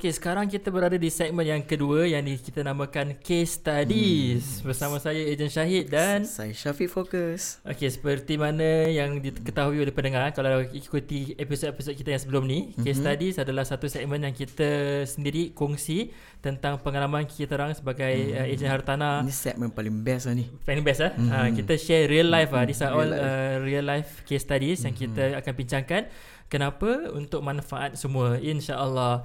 Okey, 0.00 0.16
sekarang 0.16 0.48
kita 0.48 0.72
berada 0.72 0.96
di 0.96 1.12
segmen 1.12 1.44
yang 1.44 1.60
kedua 1.60 2.08
yang 2.08 2.24
kita 2.24 2.64
namakan 2.64 3.20
Case 3.20 3.60
Studies. 3.60 4.64
Hmm. 4.64 4.72
Bersama 4.72 4.96
saya 4.96 5.20
Ejen 5.28 5.52
Syahid 5.52 5.92
dan 5.92 6.24
saya 6.24 6.56
Syafiq 6.56 6.88
Fokus. 6.88 7.60
Okey, 7.68 7.92
seperti 7.92 8.40
mana 8.40 8.88
yang 8.88 9.20
diketahui 9.20 9.76
oleh 9.76 9.92
pendengar 9.92 10.32
kalau 10.32 10.64
ikuti 10.72 11.36
episod-episod 11.36 11.92
kita 11.92 12.16
yang 12.16 12.22
sebelum 12.24 12.48
ni, 12.48 12.72
mm-hmm. 12.72 12.80
Case 12.80 12.96
Studies 12.96 13.36
adalah 13.44 13.68
satu 13.68 13.92
segmen 13.92 14.24
yang 14.24 14.32
kita 14.32 15.04
sendiri 15.04 15.52
kongsi 15.52 16.16
tentang 16.40 16.80
pengalaman 16.80 17.28
kita 17.28 17.60
orang 17.60 17.76
sebagai 17.76 18.08
hmm. 18.08 18.40
uh, 18.40 18.52
ejen 18.56 18.72
hartanah. 18.72 19.20
Ini 19.20 19.36
segmen 19.36 19.68
paling 19.68 20.00
best 20.00 20.32
lah 20.32 20.34
ni. 20.40 20.48
Paling 20.64 20.80
best 20.80 21.04
lah. 21.04 21.12
Mm-hmm. 21.12 21.28
Uh, 21.28 21.48
kita 21.60 21.74
share 21.76 22.08
real 22.08 22.32
life 22.32 22.48
lah. 22.56 22.64
These 22.64 22.80
are 22.88 22.96
all 22.96 23.04
uh, 23.04 23.60
real 23.60 23.84
life 23.84 24.24
case 24.24 24.48
studies 24.48 24.80
mm-hmm. 24.80 24.86
yang 24.88 24.94
kita 24.96 25.24
akan 25.44 25.52
bincangkan. 25.52 26.02
Kenapa? 26.50 27.14
Untuk 27.14 27.46
manfaat 27.46 27.94
semua. 27.94 28.34
InsyaAllah. 28.42 29.22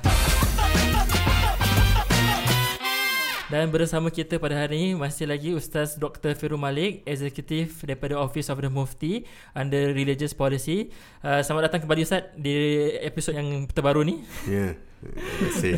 Dan 3.46 3.70
bersama 3.70 4.10
kita 4.10 4.42
pada 4.42 4.58
hari 4.58 4.82
ini 4.82 4.90
masih 4.98 5.30
lagi 5.30 5.54
Ustaz 5.54 6.02
Dr. 6.02 6.34
Firul 6.34 6.58
Malik, 6.58 7.06
Eksekutif 7.06 7.86
daripada 7.86 8.18
Office 8.18 8.50
of 8.50 8.58
the 8.58 8.74
Mufti 8.74 9.22
under 9.54 9.94
Religious 9.94 10.34
Policy. 10.34 10.90
Uh, 11.22 11.46
selamat 11.46 11.70
datang 11.70 11.86
kembali 11.86 12.02
Ustaz 12.02 12.34
di 12.34 12.90
episod 13.06 13.38
yang 13.38 13.70
terbaru 13.70 14.02
ni. 14.02 14.26
Ya. 14.50 14.74
Yeah. 14.74 14.74
Terima 15.06 15.38
kasih. 15.54 15.74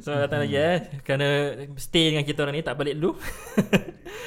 Selamat 0.00 0.20
datang 0.24 0.40
lagi 0.48 0.56
eh. 0.56 0.76
Kerana 1.04 1.28
stay 1.76 2.16
dengan 2.16 2.24
kita 2.24 2.38
orang 2.48 2.56
ni 2.56 2.64
tak 2.64 2.76
balik 2.80 2.94
dulu. 2.96 3.12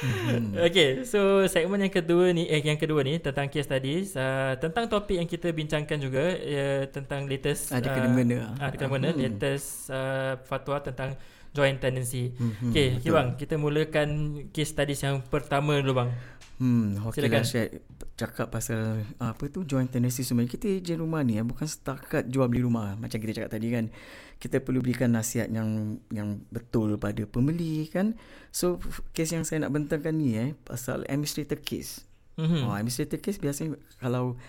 Hmm. 0.06 0.54
okay, 0.70 1.02
so 1.02 1.42
segmen 1.50 1.82
yang 1.82 1.90
kedua 1.90 2.30
ni 2.30 2.46
eh 2.46 2.62
yang 2.62 2.78
kedua 2.78 3.02
ni 3.02 3.18
tentang 3.18 3.50
case 3.50 3.66
studies 3.66 4.14
uh, 4.14 4.54
tentang 4.62 4.86
topik 4.86 5.18
yang 5.18 5.26
kita 5.26 5.50
bincangkan 5.50 5.98
juga 5.98 6.38
uh, 6.38 6.84
tentang 6.86 7.26
latest 7.26 7.74
ada 7.74 7.90
kena 7.90 8.06
mengena. 8.14 8.54
Uh, 8.54 8.70
ada 8.70 8.74
kena 8.78 8.88
mengena 8.94 9.10
hmm. 9.10 9.22
latest 9.26 9.90
uh, 9.90 10.38
fatwa 10.46 10.78
tentang 10.78 11.18
joint 11.56 11.80
tendency. 11.80 12.36
Mm-hmm, 12.36 12.70
okay, 12.70 12.86
okay 13.00 13.10
bang, 13.10 13.28
kita 13.40 13.56
mulakan 13.56 14.08
case 14.52 14.76
studies 14.76 15.00
yang 15.00 15.24
pertama 15.24 15.80
dulu 15.80 16.04
bang. 16.04 16.10
Hmm, 16.56 17.04
okay 17.04 17.24
lah 17.24 17.44
Syed. 17.44 17.84
Cakap 18.16 18.48
pasal 18.48 19.04
Apa 19.20 19.52
tu 19.52 19.68
Joint 19.68 19.84
tendency 19.92 20.24
semua 20.24 20.48
Kita 20.48 20.64
ejen 20.64 20.96
rumah 21.04 21.20
ni 21.20 21.36
Bukan 21.44 21.68
setakat 21.68 22.32
jual 22.32 22.48
beli 22.48 22.64
rumah. 22.64 22.96
Macam 22.96 23.20
kita 23.20 23.36
cakap 23.36 23.52
tadi 23.52 23.68
kan 23.68 23.92
Kita 24.40 24.64
perlu 24.64 24.80
berikan 24.80 25.12
nasihat 25.12 25.52
yang 25.52 26.00
Yang 26.08 26.40
betul 26.48 26.96
pada 26.96 27.28
pembeli 27.28 27.84
kan? 27.92 28.16
So 28.48 28.80
Case 29.12 29.36
yang 29.36 29.44
saya 29.44 29.68
nak 29.68 29.76
bentangkan 29.76 30.16
ni 30.16 30.32
eh 30.32 30.56
Pasal 30.64 31.04
administrator 31.12 31.60
case. 31.60 32.08
Mm-hmm. 32.40 32.62
oh, 32.64 32.72
Administrator 32.72 33.20
case 33.20 33.36
biasanya 33.36 33.76
Kalau 34.00 34.40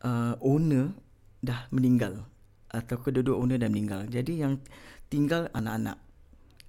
uh, 0.00 0.34
Owner 0.40 0.96
Dah 1.44 1.68
meninggal 1.68 2.24
Atau 2.72 3.04
kedua-dua 3.04 3.36
owner 3.36 3.60
dah 3.60 3.68
meninggal. 3.68 4.08
Jadi 4.08 4.40
yang 4.40 4.64
Tinggal 5.12 5.52
anak-anak 5.52 6.00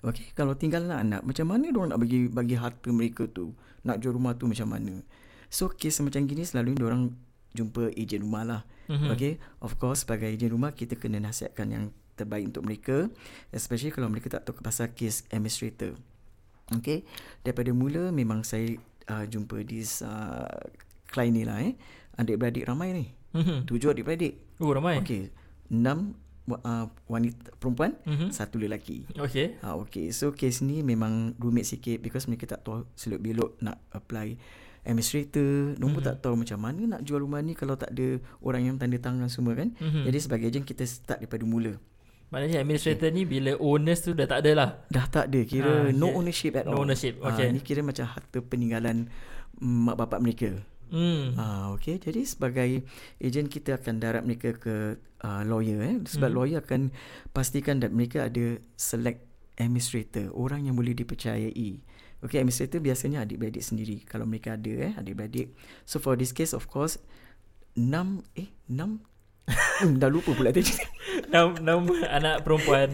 Okey, 0.02 0.34
kalau 0.34 0.58
tinggal 0.58 0.90
anak, 0.90 1.22
macam 1.22 1.46
mana 1.46 1.70
dia 1.70 1.82
nak 1.86 2.00
bagi 2.02 2.26
bagi 2.26 2.56
harta 2.58 2.90
mereka 2.90 3.30
tu? 3.30 3.54
Nak 3.86 4.02
jual 4.02 4.18
rumah 4.18 4.34
tu 4.34 4.50
macam 4.50 4.74
mana? 4.74 5.06
So, 5.46 5.70
kes 5.70 6.02
macam 6.02 6.26
gini 6.26 6.42
selalu 6.42 6.74
dia 6.74 6.86
orang 6.90 7.14
jumpa 7.54 7.94
ejen 7.94 8.26
rumah 8.26 8.44
lah. 8.48 8.62
Mm-hmm. 8.90 9.10
Okey, 9.14 9.34
of 9.62 9.78
course 9.78 10.02
sebagai 10.02 10.32
ejen 10.32 10.50
rumah 10.50 10.74
kita 10.74 10.98
kena 10.98 11.22
nasihatkan 11.22 11.68
yang 11.70 11.84
terbaik 12.18 12.50
untuk 12.50 12.66
mereka, 12.66 13.14
especially 13.54 13.94
kalau 13.94 14.10
mereka 14.10 14.34
tak 14.34 14.50
tahu 14.50 14.58
pasal 14.58 14.90
kes 14.90 15.30
administrator. 15.30 15.94
Okey, 16.74 17.06
daripada 17.46 17.70
mula 17.70 18.10
memang 18.10 18.42
saya 18.42 18.74
uh, 19.06 19.26
jumpa 19.28 19.62
di 19.62 19.86
uh, 19.86 20.50
klien 21.14 21.30
ni 21.30 21.44
lah 21.46 21.62
eh. 21.62 21.78
Adik-beradik 22.18 22.66
ramai 22.66 22.90
ni. 22.96 23.06
Mm-hmm. 23.38 23.70
Tujuh 23.70 23.94
adik-beradik. 23.94 24.58
Oh, 24.64 24.74
ramai. 24.74 24.98
Okey, 24.98 25.30
enam 25.70 26.18
uh, 26.50 26.86
wanita 27.06 27.54
perempuan 27.62 27.98
mm-hmm. 28.08 28.30
satu 28.34 28.58
lelaki. 28.58 29.06
Okey. 29.18 29.62
Ha 29.62 29.76
uh, 29.76 29.86
okey. 29.86 30.10
So 30.16 30.34
case 30.34 30.66
ni 30.66 30.82
memang 30.82 31.38
rumit 31.38 31.70
sikit 31.70 32.02
because 32.02 32.26
mereka 32.26 32.58
tak 32.58 32.66
tahu 32.66 32.88
selok 32.98 33.22
belok 33.22 33.52
nak 33.62 33.78
apply 33.94 34.38
administrator, 34.82 35.78
nombor 35.78 36.02
mm-hmm. 36.02 36.18
tak 36.18 36.26
tahu 36.26 36.34
macam 36.42 36.58
mana 36.58 36.82
nak 36.98 37.02
jual 37.06 37.22
rumah 37.22 37.38
ni 37.46 37.54
kalau 37.54 37.78
tak 37.78 37.94
ada 37.94 38.18
orang 38.42 38.66
yang 38.66 38.76
tanda 38.82 38.98
tangan 38.98 39.30
semua 39.30 39.54
kan. 39.54 39.70
Mm-hmm. 39.78 40.04
Jadi 40.10 40.18
sebagai 40.18 40.46
agent 40.50 40.66
kita 40.66 40.84
start 40.90 41.22
daripada 41.22 41.46
mula. 41.46 41.78
Maknanya 42.32 42.64
administrator 42.64 43.12
okay. 43.12 43.18
ni 43.20 43.28
bila 43.28 43.52
owners 43.60 44.02
tu 44.08 44.16
dah 44.16 44.24
tak 44.24 44.40
ada 44.48 44.52
lah. 44.56 44.70
Dah 44.88 45.06
tak 45.06 45.28
ada. 45.28 45.40
Kira 45.44 45.92
ha, 45.92 45.92
no 45.92 46.16
ownership 46.16 46.56
at 46.56 46.64
all. 46.64 46.80
No 46.80 46.88
ownership. 46.88 47.20
Okay. 47.20 47.52
Ha, 47.52 47.54
ni 47.54 47.60
kira 47.60 47.84
macam 47.84 48.08
harta 48.08 48.40
peninggalan 48.40 49.12
mak 49.60 50.00
bapak 50.00 50.24
mereka. 50.24 50.50
Hmm. 50.92 51.34
Ah, 51.40 51.72
okay. 51.72 51.98
Jadi 51.98 52.28
sebagai 52.28 52.84
ejen 53.18 53.48
kita 53.48 53.80
akan 53.80 54.04
darat 54.04 54.28
mereka 54.28 54.52
ke 54.60 55.00
uh, 55.24 55.42
lawyer 55.48 55.80
eh. 55.82 55.96
Sebab 56.04 56.30
hmm. 56.30 56.38
lawyer 56.38 56.60
akan 56.60 56.92
pastikan 57.32 57.80
that 57.80 57.96
mereka 57.96 58.28
ada 58.28 58.60
select 58.76 59.24
administrator, 59.56 60.30
orang 60.36 60.68
yang 60.68 60.76
boleh 60.76 60.92
dipercayai. 60.92 61.80
Okay, 62.22 62.38
administrator 62.38 62.78
biasanya 62.78 63.26
adik-beradik 63.26 63.66
sendiri 63.66 64.06
kalau 64.06 64.30
mereka 64.30 64.54
ada 64.54 64.92
eh, 64.92 64.94
adik-beradik. 64.94 65.58
So 65.90 65.98
for 65.98 66.14
this 66.14 66.36
case 66.36 66.54
of 66.54 66.70
course, 66.70 67.02
enam 67.74 68.22
eh 68.38 68.54
enam 68.70 69.02
hmm, 69.82 69.98
dah 69.98 70.10
lupa 70.12 70.38
pula 70.38 70.54
tadi. 70.54 70.70
Nama, 71.32 71.56
nama 71.64 71.96
anak 72.12 72.44
perempuan 72.44 72.92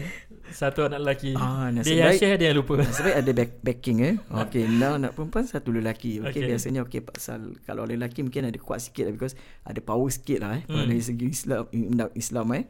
satu 0.52 0.88
anak 0.88 1.00
lelaki. 1.02 1.32
Ah, 1.36 1.68
dia 1.70 2.08
yang 2.08 2.16
share 2.16 2.36
dia 2.40 2.50
yang 2.52 2.60
lupa. 2.62 2.80
Sebab 2.96 3.14
ada 3.14 3.30
back, 3.32 3.50
backing 3.60 3.98
eh. 4.04 4.14
Okey, 4.30 4.64
enam 4.64 5.00
anak 5.00 5.12
perempuan 5.16 5.44
satu 5.44 5.72
lelaki. 5.74 6.20
Okey, 6.22 6.30
okay. 6.30 6.42
biasanya 6.48 6.80
okey 6.88 7.00
pasal 7.04 7.56
kalau 7.68 7.84
lelaki 7.84 8.24
mungkin 8.24 8.48
ada 8.48 8.58
kuat 8.58 8.80
sikit 8.84 9.08
lah 9.08 9.12
because 9.14 9.34
ada 9.64 9.80
power 9.80 10.08
sikit 10.08 10.44
lah 10.44 10.58
eh. 10.58 10.62
Hmm. 10.64 10.70
Kalau 10.74 10.84
dari 10.88 11.02
segi 11.02 11.26
Islam 11.28 11.64
Islam 12.16 12.46
eh. 12.56 12.64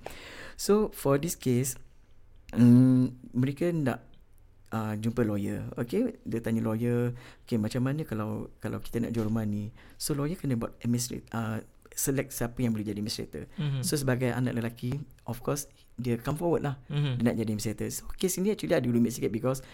So 0.58 0.90
for 0.90 1.16
this 1.22 1.38
case 1.38 1.78
um, 2.54 3.14
mereka 3.30 3.70
nak 3.70 4.04
uh, 4.72 4.94
jumpa 4.98 5.24
lawyer. 5.24 5.68
Okey, 5.76 6.20
dia 6.24 6.40
tanya 6.40 6.64
lawyer, 6.64 7.16
okey 7.44 7.56
macam 7.56 7.84
mana 7.84 8.04
kalau 8.04 8.52
kalau 8.60 8.80
kita 8.82 9.02
nak 9.04 9.12
jual 9.14 9.28
rumah 9.28 9.44
ni. 9.44 9.72
So 9.96 10.12
lawyer 10.16 10.36
kena 10.36 10.58
buat 10.58 10.76
administrate 10.82 11.24
uh, 11.32 11.60
select 11.98 12.30
siapa 12.30 12.62
yang 12.62 12.70
boleh 12.70 12.86
jadi 12.86 13.02
administrator. 13.02 13.50
Mm-hmm. 13.58 13.82
So 13.82 13.98
sebagai 13.98 14.30
anak 14.30 14.54
lelaki, 14.54 15.02
of 15.26 15.42
course 15.42 15.66
dia 15.98 16.14
come 16.14 16.38
forward 16.38 16.62
lah. 16.62 16.78
Mm-hmm. 16.86 17.14
Dia 17.18 17.24
nak 17.26 17.34
jadi 17.34 17.50
administrator. 17.50 17.88
So 17.90 18.06
case 18.14 18.38
ini 18.38 18.54
actually 18.54 18.78
ada 18.78 18.86
rumit 18.86 19.18
sikit 19.18 19.34
because 19.34 19.66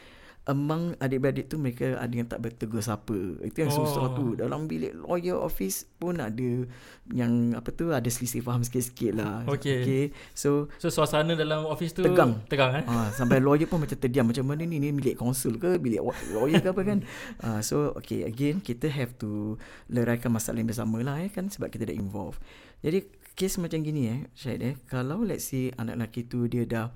among 0.44 0.92
adik-beradik 1.00 1.48
tu 1.48 1.56
mereka 1.56 1.96
ada 1.96 2.12
yang 2.12 2.28
tak 2.28 2.44
bertegur 2.44 2.84
siapa. 2.84 3.16
Itu 3.40 3.64
yang 3.64 3.72
oh. 3.72 3.76
susah 3.80 4.12
tu. 4.12 4.36
Dalam 4.36 4.68
bilik 4.68 4.92
lawyer 4.92 5.40
office 5.40 5.88
pun 5.96 6.20
ada 6.20 6.68
yang 7.08 7.56
apa 7.56 7.72
tu 7.72 7.96
ada 7.96 8.04
selisih 8.04 8.44
faham 8.44 8.60
sikit-sikit 8.60 9.16
lah. 9.16 9.48
Okay. 9.48 9.80
okay. 9.80 10.04
So 10.36 10.68
so 10.76 10.92
suasana 10.92 11.32
dalam 11.32 11.64
office 11.64 11.96
tu 11.96 12.04
tegang. 12.04 12.44
Tegang 12.44 12.76
eh. 12.76 12.84
Ha, 12.84 13.16
sampai 13.16 13.40
lawyer 13.40 13.64
pun 13.64 13.80
macam 13.80 13.96
terdiam 13.96 14.28
macam 14.28 14.44
mana 14.44 14.68
ni 14.68 14.76
ni 14.76 14.92
bilik 14.92 15.16
konsul 15.16 15.56
ke 15.56 15.80
bilik 15.80 16.04
lawyer 16.36 16.60
ke 16.60 16.68
apa 16.76 16.82
kan. 16.84 16.98
Ha, 17.40 17.48
so 17.68 17.96
okay 17.96 18.28
again 18.28 18.60
kita 18.60 18.92
have 18.92 19.16
to 19.16 19.56
leraikan 19.88 20.28
masalah 20.28 20.60
yang 20.60 20.68
bersama 20.68 21.00
lah 21.00 21.24
eh 21.24 21.32
kan 21.32 21.48
sebab 21.48 21.72
kita 21.72 21.88
dah 21.88 21.96
involve. 21.96 22.36
Jadi 22.84 23.00
kes 23.32 23.56
macam 23.58 23.82
gini 23.82 24.02
eh 24.12 24.20
Syed 24.36 24.60
eh 24.62 24.74
kalau 24.86 25.24
let's 25.24 25.50
say 25.50 25.72
anak 25.74 25.98
lelaki 25.98 26.28
tu 26.28 26.46
dia 26.46 26.68
dah 26.68 26.86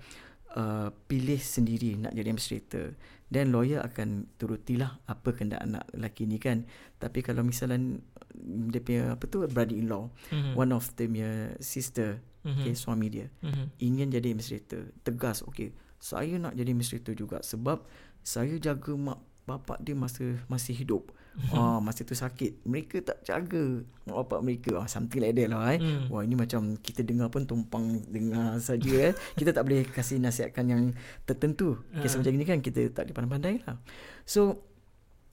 uh, 0.55 0.89
pilih 1.11 1.41
sendiri 1.41 1.99
nak 1.99 2.15
jadi 2.15 2.31
administrator 2.31 2.87
dan 3.29 3.53
lawyer 3.53 3.85
akan 3.85 4.25
turutilah 4.41 5.05
apa 5.05 5.37
kehendak 5.37 5.61
anak 5.61 5.85
lelaki 5.93 6.25
ni 6.25 6.41
kan 6.41 6.65
tapi 6.97 7.21
kalau 7.21 7.45
misalnya 7.45 8.01
dia 8.73 8.81
punya 8.81 9.15
apa 9.15 9.25
tu 9.29 9.45
brother 9.45 9.77
in 9.77 9.89
law 9.89 10.09
mm-hmm. 10.33 10.57
one 10.57 10.73
of 10.73 10.89
them 10.97 11.13
punya 11.13 11.53
sister 11.61 12.25
mm-hmm. 12.45 12.65
okay, 12.65 12.75
suami 12.75 13.07
dia 13.13 13.27
mm-hmm. 13.45 13.67
ingin 13.85 14.09
jadi 14.09 14.33
administrator 14.33 14.83
tegas 15.05 15.45
okay 15.45 15.77
saya 15.99 16.39
nak 16.39 16.55
jadi 16.55 16.73
administrator 16.73 17.13
juga 17.13 17.39
sebab 17.43 17.85
saya 18.23 18.57
jaga 18.57 18.95
mak 18.95 19.19
bapak 19.49 19.81
dia 19.81 19.97
masa 19.97 20.39
masih 20.47 20.77
hidup 20.77 21.11
Ah, 21.55 21.79
masa 21.79 22.03
tu 22.03 22.13
sakit. 22.13 22.67
Mereka 22.67 23.01
tak 23.07 23.23
jaga 23.25 23.83
mak 24.05 24.17
bapak 24.27 24.41
mereka. 24.43 24.71
Ah, 24.83 24.89
something 24.91 25.23
like 25.23 25.35
that 25.39 25.49
lah 25.49 25.73
eh. 25.73 25.79
Hmm. 25.79 26.11
Wah, 26.11 26.23
ini 26.27 26.35
macam 26.35 26.77
kita 26.79 27.07
dengar 27.07 27.31
pun 27.31 27.47
tumpang 27.47 28.03
dengar 28.11 28.59
saja 28.59 29.11
eh. 29.11 29.15
Kita 29.39 29.55
tak 29.55 29.65
boleh 29.65 29.87
kasih 29.87 30.19
nasihatkan 30.19 30.67
yang 30.67 30.83
tertentu. 31.25 31.79
Kes 32.03 32.15
uh. 32.15 32.21
macam 32.21 32.33
ni 32.35 32.45
kan 32.45 32.59
kita 32.59 32.91
tak 32.91 33.09
dipandai-pandai 33.09 33.63
lah. 33.65 33.79
So, 34.27 34.67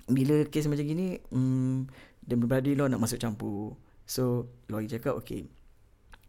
bila 0.05 0.45
kes 0.45 0.69
macam 0.69 0.85
gini, 0.85 1.17
um, 1.33 1.89
dan 2.25 2.37
berbadi 2.41 2.77
law 2.77 2.85
nak 2.85 3.01
masuk 3.01 3.17
campur. 3.17 3.77
So, 4.05 4.53
lawyer 4.69 4.89
cakap, 4.89 5.17
okay. 5.17 5.49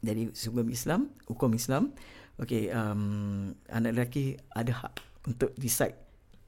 Dari 0.00 0.32
sebelum 0.32 0.69
Islam, 0.72 1.12
hukum 1.29 1.52
Islam, 1.52 1.93
okay, 2.40 2.72
um, 2.72 3.52
anak 3.69 3.93
lelaki 3.96 4.40
ada 4.52 4.72
hak 4.72 4.93
untuk 5.29 5.52
decide 5.58 6.06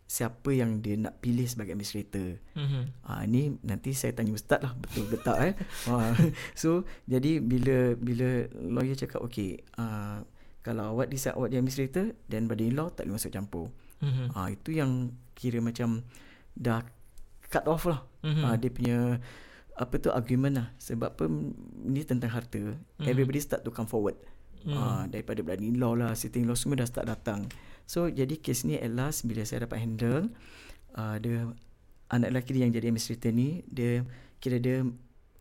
siapa 0.08 0.56
yang 0.56 0.80
dia 0.80 0.96
nak 0.96 1.20
pilih 1.20 1.44
sebagai 1.44 1.76
administrator. 1.76 2.40
Mm-hmm. 2.56 2.82
Ha, 3.04 3.28
ni 3.28 3.52
nanti 3.60 3.92
saya 3.92 4.16
tanya 4.16 4.32
ustaz 4.32 4.64
lah 4.64 4.72
betul 4.72 5.04
ke 5.04 5.20
tak 5.20 5.38
eh. 5.44 5.54
Ha, 5.92 6.16
so 6.64 6.88
jadi 7.04 7.44
bila 7.44 7.92
bila 7.92 8.48
lawyer 8.56 8.96
cakap 8.96 9.20
okey, 9.28 9.60
uh, 9.76 10.24
kalau 10.64 10.96
awak 10.96 11.12
decide 11.12 11.36
awak 11.36 11.52
jadi 11.52 11.60
administrator 11.60 12.16
dan 12.24 12.48
brother 12.48 12.72
law 12.72 12.88
tak 12.88 13.04
boleh 13.04 13.20
masuk 13.20 13.36
campur. 13.36 13.68
Mm-hmm. 14.00 14.26
Ha, 14.32 14.48
itu 14.48 14.70
yang 14.72 15.12
kira 15.36 15.60
macam 15.60 16.00
dah 16.56 16.80
cut 17.52 17.68
off 17.68 17.84
lah. 17.84 18.00
Mm-hmm. 18.24 18.44
Ha, 18.48 18.56
dia 18.56 18.70
punya 18.72 18.98
apa 19.78 19.94
tu 20.00 20.08
argument 20.08 20.54
lah 20.56 20.68
sebab 20.80 21.20
apa 21.20 21.24
ni 21.84 22.00
tentang 22.08 22.32
harta. 22.32 22.56
Mm-hmm. 22.56 23.04
Everybody 23.04 23.44
start 23.44 23.60
to 23.60 23.68
come 23.68 23.84
forward. 23.84 24.16
Hmm. 24.64 24.74
uh, 24.74 25.04
daripada 25.10 25.40
bloody 25.44 25.74
law 25.74 25.94
lah 25.94 26.14
sitting 26.14 26.48
law 26.48 26.56
semua 26.56 26.80
dah 26.80 26.88
start 26.88 27.06
datang 27.06 27.46
so 27.84 28.08
jadi 28.08 28.38
kes 28.38 28.64
ni 28.64 28.78
at 28.78 28.90
last 28.92 29.24
bila 29.28 29.42
saya 29.44 29.68
dapat 29.68 29.84
handle 29.84 30.32
uh, 30.96 31.16
dia 31.20 31.50
anak 32.08 32.32
lelaki 32.32 32.56
dia 32.56 32.62
yang 32.66 32.72
jadi 32.72 32.90
administrator 32.90 33.32
ni 33.34 33.62
dia 33.68 34.02
kira 34.40 34.56
dia 34.58 34.86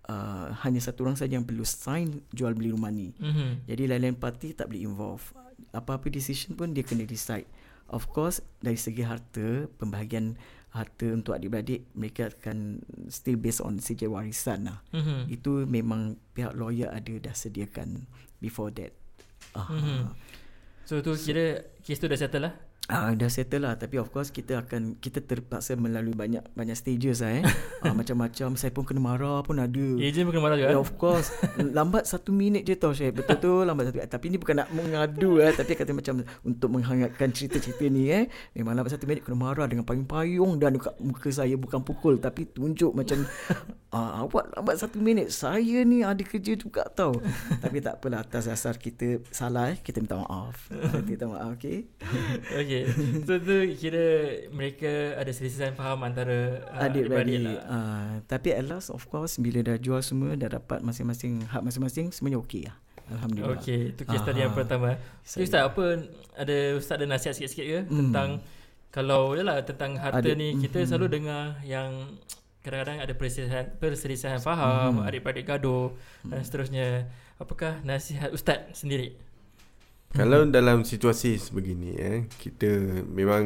uh, 0.10 0.48
hanya 0.64 0.82
satu 0.84 1.08
orang 1.08 1.16
saja 1.16 1.40
yang 1.40 1.48
perlu 1.48 1.64
sign 1.64 2.24
jual 2.36 2.52
beli 2.58 2.74
rumah 2.74 2.92
ni 2.92 3.16
mm-hmm. 3.16 3.70
jadi 3.70 3.84
lain-lain 3.96 4.18
parti 4.18 4.52
tak 4.52 4.70
boleh 4.72 4.84
involve 4.84 5.24
apa-apa 5.72 6.08
decision 6.12 6.56
pun 6.56 6.72
dia 6.76 6.84
kena 6.84 7.08
decide 7.08 7.48
of 7.92 8.08
course 8.12 8.44
dari 8.60 8.76
segi 8.76 9.04
harta 9.04 9.68
pembahagian 9.80 10.36
harta 10.76 11.08
untuk 11.10 11.34
adik-beradik 11.34 11.88
mereka 11.96 12.30
akan 12.30 12.84
still 13.08 13.40
based 13.40 13.64
on 13.64 13.80
CJ 13.80 14.12
warisan 14.12 14.68
lah. 14.68 14.80
Mm-hmm. 14.92 15.20
Itu 15.32 15.66
memang 15.66 16.20
pihak 16.36 16.54
lawyer 16.54 16.92
ada 16.92 17.14
dah 17.18 17.36
sediakan 17.36 18.06
before 18.44 18.70
that. 18.76 18.94
Uh, 19.58 19.66
mm-hmm. 19.74 20.02
So 20.86 21.02
tu 21.02 21.18
kira 21.18 21.66
kes 21.82 21.98
tu 21.98 22.06
dah 22.06 22.20
settle 22.20 22.46
lah? 22.46 22.54
Ah 22.88 23.12
uh, 23.12 23.20
dah 23.20 23.28
settle 23.28 23.68
lah 23.68 23.76
tapi 23.76 24.00
of 24.00 24.08
course 24.16 24.32
kita 24.32 24.64
akan 24.64 24.96
kita 25.04 25.20
terpaksa 25.20 25.76
melalui 25.76 26.16
banyak 26.16 26.40
banyak 26.56 26.72
stages 26.72 27.20
lah 27.20 27.44
eh. 27.44 27.44
uh, 27.84 27.92
macam-macam 28.00 28.56
saya 28.56 28.72
pun 28.72 28.88
kena 28.88 29.04
marah 29.04 29.44
pun 29.44 29.60
ada. 29.60 29.88
Agent 30.00 30.24
pun 30.24 30.32
kena 30.32 30.44
marah 30.48 30.56
juga. 30.56 30.72
Yeah, 30.72 30.80
of 30.80 30.96
course. 30.96 31.36
lambat 31.60 32.08
satu 32.08 32.32
minit 32.32 32.64
je 32.64 32.80
tau 32.80 32.96
saya. 32.96 33.12
Betul 33.12 33.44
tu 33.44 33.52
lambat 33.68 33.92
satu 33.92 34.00
minit. 34.00 34.08
Tapi 34.08 34.26
ni 34.32 34.40
bukan 34.40 34.64
nak 34.64 34.72
mengadu 34.72 35.44
eh 35.44 35.52
tapi 35.52 35.76
kata 35.76 35.92
macam 35.92 36.24
untuk 36.48 36.72
menghangatkan 36.72 37.28
cerita-cerita 37.36 37.92
ni 37.92 38.08
eh. 38.08 38.32
Memang 38.56 38.80
lambat 38.80 38.96
satu 38.96 39.04
minit 39.04 39.28
kena 39.28 39.36
marah 39.36 39.68
dengan 39.68 39.84
payung-payung 39.84 40.56
dan 40.56 40.80
dekat 40.80 40.96
muka 41.04 41.28
saya 41.28 41.60
bukan 41.60 41.84
pukul 41.84 42.24
tapi 42.24 42.48
tunjuk 42.48 42.96
macam 42.96 43.28
uh, 43.92 44.12
awak 44.24 44.48
lambat 44.56 44.80
satu 44.80 45.04
minit. 45.04 45.36
Saya 45.36 45.84
ni 45.84 46.08
ada 46.08 46.24
kerja 46.24 46.56
juga 46.56 46.88
tau. 46.88 47.20
tapi 47.68 47.84
tak 47.84 48.00
apalah 48.00 48.24
atas 48.24 48.48
dasar 48.48 48.80
kita 48.80 49.20
salah 49.28 49.76
eh 49.76 49.78
kita 49.84 50.00
minta 50.00 50.24
maaf. 50.24 50.72
kita 50.72 51.04
minta 51.04 51.26
maaf 51.28 51.60
okey. 51.60 51.84
Okey. 52.78 52.84
Okay. 53.18 53.26
So 53.26 53.34
tu 53.42 53.56
kira 53.76 54.06
mereka 54.54 55.18
ada 55.18 55.32
selisih 55.34 55.74
faham 55.74 56.06
antara 56.06 56.64
uh, 56.70 56.86
adik-beradik 56.86 57.44
lah. 57.44 57.60
Uh, 57.66 58.12
tapi 58.30 58.54
at 58.54 58.66
last 58.68 58.94
of 58.94 59.04
course 59.10 59.42
bila 59.42 59.64
dah 59.66 59.78
jual 59.80 60.00
semua 60.06 60.38
dah 60.38 60.48
dapat 60.52 60.84
masing-masing 60.86 61.48
hak 61.50 61.62
masing-masing 61.64 62.14
semuanya 62.14 62.40
okey 62.44 62.70
lah. 62.70 62.78
Alhamdulillah. 63.08 63.60
Okey, 63.64 63.96
tu 63.96 64.04
kes 64.04 64.20
tadi 64.20 64.44
yang 64.44 64.52
pertama. 64.52 65.00
So, 65.24 65.40
Ustaz 65.40 65.64
apa 65.64 66.04
ada 66.36 66.58
Ustaz 66.76 67.00
ada 67.00 67.06
nasihat 67.08 67.34
sikit-sikit 67.40 67.66
ke 67.66 67.80
hmm. 67.88 68.12
tentang 68.12 68.30
kalau 68.92 69.32
yalah 69.36 69.64
tentang 69.64 69.96
harta 69.96 70.20
adik, 70.20 70.36
ni 70.36 70.60
kita 70.60 70.84
hmm. 70.84 70.88
selalu 70.92 71.08
dengar 71.08 71.60
yang 71.64 72.20
kadang-kadang 72.60 73.00
ada 73.00 73.14
perselisihan 73.16 73.66
perselisihan 73.80 74.40
faham, 74.44 75.00
hmm. 75.00 75.08
adik-beradik 75.08 75.48
gaduh 75.48 75.96
hmm. 76.28 76.32
dan 76.36 76.40
seterusnya. 76.44 76.88
Apakah 77.38 77.80
nasihat 77.86 78.34
Ustaz 78.34 78.66
sendiri? 78.76 79.16
Kalau 80.16 80.48
dalam 80.48 80.88
situasi 80.88 81.36
sebegini 81.36 81.94
eh 82.00 82.26
kita 82.40 83.04
memang 83.06 83.44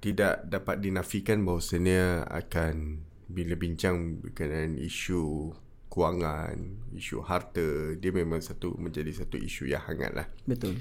tidak 0.00 0.44
dapat 0.48 0.80
dinafikan 0.80 1.44
bahawasanya 1.44 2.24
akan 2.28 3.04
bila 3.30 3.54
bincang 3.54 4.18
berkenaan 4.18 4.80
isu 4.80 5.54
kewangan, 5.90 6.86
isu 6.94 7.22
harta, 7.26 7.94
dia 7.98 8.10
memang 8.14 8.38
satu 8.40 8.78
menjadi 8.78 9.22
satu 9.22 9.36
isu 9.36 9.70
yang 9.70 9.82
hangat 9.82 10.12
lah. 10.14 10.26
Betul. 10.46 10.78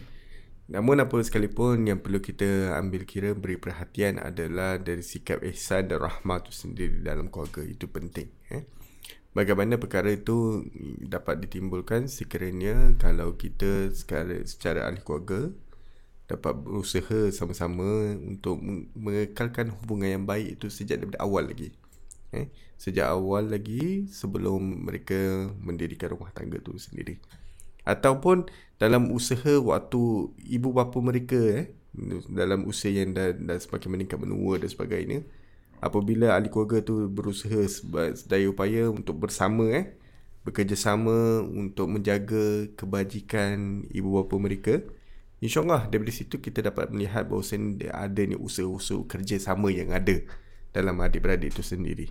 Namun 0.69 1.01
apa 1.01 1.17
sekalipun 1.25 1.89
yang 1.89 1.97
perlu 1.97 2.21
kita 2.21 2.77
ambil 2.77 3.01
kira 3.09 3.33
beri 3.33 3.57
perhatian 3.57 4.21
adalah 4.21 4.77
dari 4.77 5.01
sikap 5.01 5.41
ihsan 5.49 5.89
dan 5.89 5.97
rahmat 5.97 6.45
itu 6.45 6.53
sendiri 6.53 7.01
dalam 7.01 7.33
keluarga 7.33 7.65
itu 7.65 7.89
penting. 7.89 8.29
Eh? 8.53 8.69
Bagaimana 9.33 9.77
perkara 9.77 10.09
itu 10.13 10.65
dapat 11.05 11.45
ditimbulkan 11.45 12.09
sekiranya 12.09 12.97
kalau 12.97 13.37
kita 13.37 13.93
secara, 13.93 14.41
secara 14.45 14.89
ahli 14.89 15.01
keluarga 15.05 15.53
dapat 16.29 16.53
berusaha 16.61 17.33
sama-sama 17.33 18.13
untuk 18.21 18.61
mengekalkan 18.93 19.73
hubungan 19.81 20.21
yang 20.21 20.25
baik 20.29 20.61
itu 20.61 20.69
sejak 20.69 21.01
daripada 21.01 21.25
awal 21.25 21.49
lagi. 21.49 21.73
Eh? 22.29 22.53
Sejak 22.77 23.09
awal 23.09 23.49
lagi 23.49 24.05
sebelum 24.13 24.85
mereka 24.85 25.49
mendirikan 25.57 26.13
rumah 26.13 26.29
tangga 26.29 26.61
itu 26.61 26.77
sendiri. 26.77 27.17
Ataupun 27.81 28.45
dalam 28.77 29.09
usaha 29.09 29.57
waktu 29.57 30.29
ibu 30.37 30.69
bapa 30.69 31.01
mereka 31.01 31.65
eh, 31.65 31.73
dalam 32.29 32.69
usia 32.69 32.93
yang 32.93 33.17
dah, 33.17 33.33
dah 33.33 33.57
semakin 33.57 33.89
meningkat 33.89 34.21
menua 34.21 34.61
dan 34.61 34.69
sebagainya 34.69 35.25
apabila 35.79 36.35
ahli 36.35 36.51
keluarga 36.51 36.83
tu 36.83 37.07
berusaha 37.07 37.65
sedaya 38.15 38.47
upaya 38.51 38.91
untuk 38.91 39.19
bersama 39.19 39.67
eh 39.71 39.95
bekerjasama 40.47 41.43
untuk 41.43 41.91
menjaga 41.91 42.71
kebajikan 42.79 43.83
ibu 43.91 44.19
bapa 44.19 44.35
mereka 44.39 44.79
insyaallah 45.43 45.87
dari 45.91 46.11
situ 46.11 46.39
kita 46.39 46.63
dapat 46.63 46.91
melihat 46.91 47.27
bahawa 47.27 47.43
ada 47.95 48.21
ni 48.23 48.35
usaha-usaha 48.35 49.07
kerjasama 49.07 49.71
yang 49.71 49.91
ada 49.95 50.19
dalam 50.69 51.01
adik-beradik 51.01 51.55
itu 51.55 51.63
sendiri. 51.65 52.07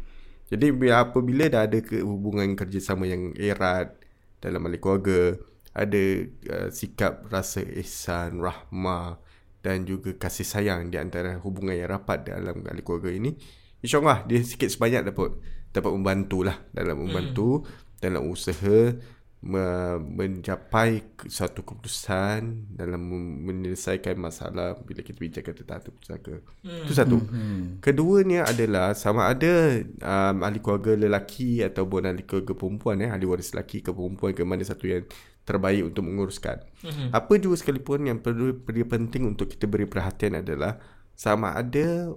Jadi 0.48 0.72
apabila 0.88 1.46
dah 1.52 1.68
ada 1.68 1.78
hubungan 2.00 2.56
kerjasama 2.56 3.04
yang 3.04 3.36
erat 3.36 3.92
dalam 4.40 4.64
ahli 4.64 4.80
keluarga 4.80 5.36
ada 5.76 6.04
uh, 6.48 6.68
sikap 6.72 7.28
rasa 7.28 7.60
ihsan 7.84 8.40
rahmah 8.40 9.20
dan 9.62 9.82
juga 9.82 10.14
kasih 10.14 10.46
sayang 10.46 10.88
di 10.88 10.96
antara 10.96 11.38
hubungan 11.42 11.74
yang 11.74 11.90
rapat 11.90 12.30
dalam 12.30 12.62
ahli 12.62 12.82
keluarga 12.82 13.10
ini 13.10 13.34
InsyaAllah 13.82 14.26
dia 14.26 14.42
sikit 14.42 14.70
sebanyak 14.70 15.10
dapat 15.10 15.38
dapat 15.70 15.90
membantulah 15.94 16.56
dalam 16.74 17.06
membantu 17.06 17.62
hmm. 17.62 18.02
dalam 18.02 18.22
usaha 18.26 18.94
me- 19.38 20.00
mencapai 20.02 21.22
satu 21.30 21.62
keputusan 21.62 22.74
dalam 22.74 22.98
menyelesaikan 23.46 24.18
masalah 24.18 24.74
bila 24.82 25.06
kita 25.06 25.18
bincangkan 25.18 25.54
tentang 25.54 25.76
harta 25.78 25.90
pusaka. 25.94 26.34
Hmm. 26.66 26.82
Itu 26.82 26.92
satu. 26.94 27.16
Hmm. 27.22 27.78
Keduanya 27.78 28.50
adalah 28.50 28.98
sama 28.98 29.30
ada 29.30 29.78
um, 30.02 30.36
ahli 30.42 30.58
keluarga 30.58 30.98
lelaki 30.98 31.62
ataupun 31.62 32.10
ahli 32.10 32.26
keluarga 32.26 32.54
perempuan 32.58 33.04
eh 33.06 33.10
ahli 33.10 33.26
waris 33.30 33.54
lelaki 33.54 33.78
ke 33.84 33.94
perempuan 33.94 34.34
ke 34.34 34.42
mana 34.42 34.66
satu 34.66 34.90
yang 34.90 35.06
terbaik 35.48 35.88
untuk 35.88 36.04
menguruskan. 36.04 36.60
Hmm. 36.84 37.08
Apa 37.16 37.40
juga 37.40 37.56
sekalipun 37.56 38.04
yang 38.04 38.20
perlu 38.20 38.60
perlu 38.60 38.84
penting 38.84 39.24
untuk 39.24 39.48
kita 39.48 39.64
beri 39.64 39.88
perhatian 39.88 40.36
adalah 40.36 40.76
sama 41.16 41.56
ada 41.56 42.12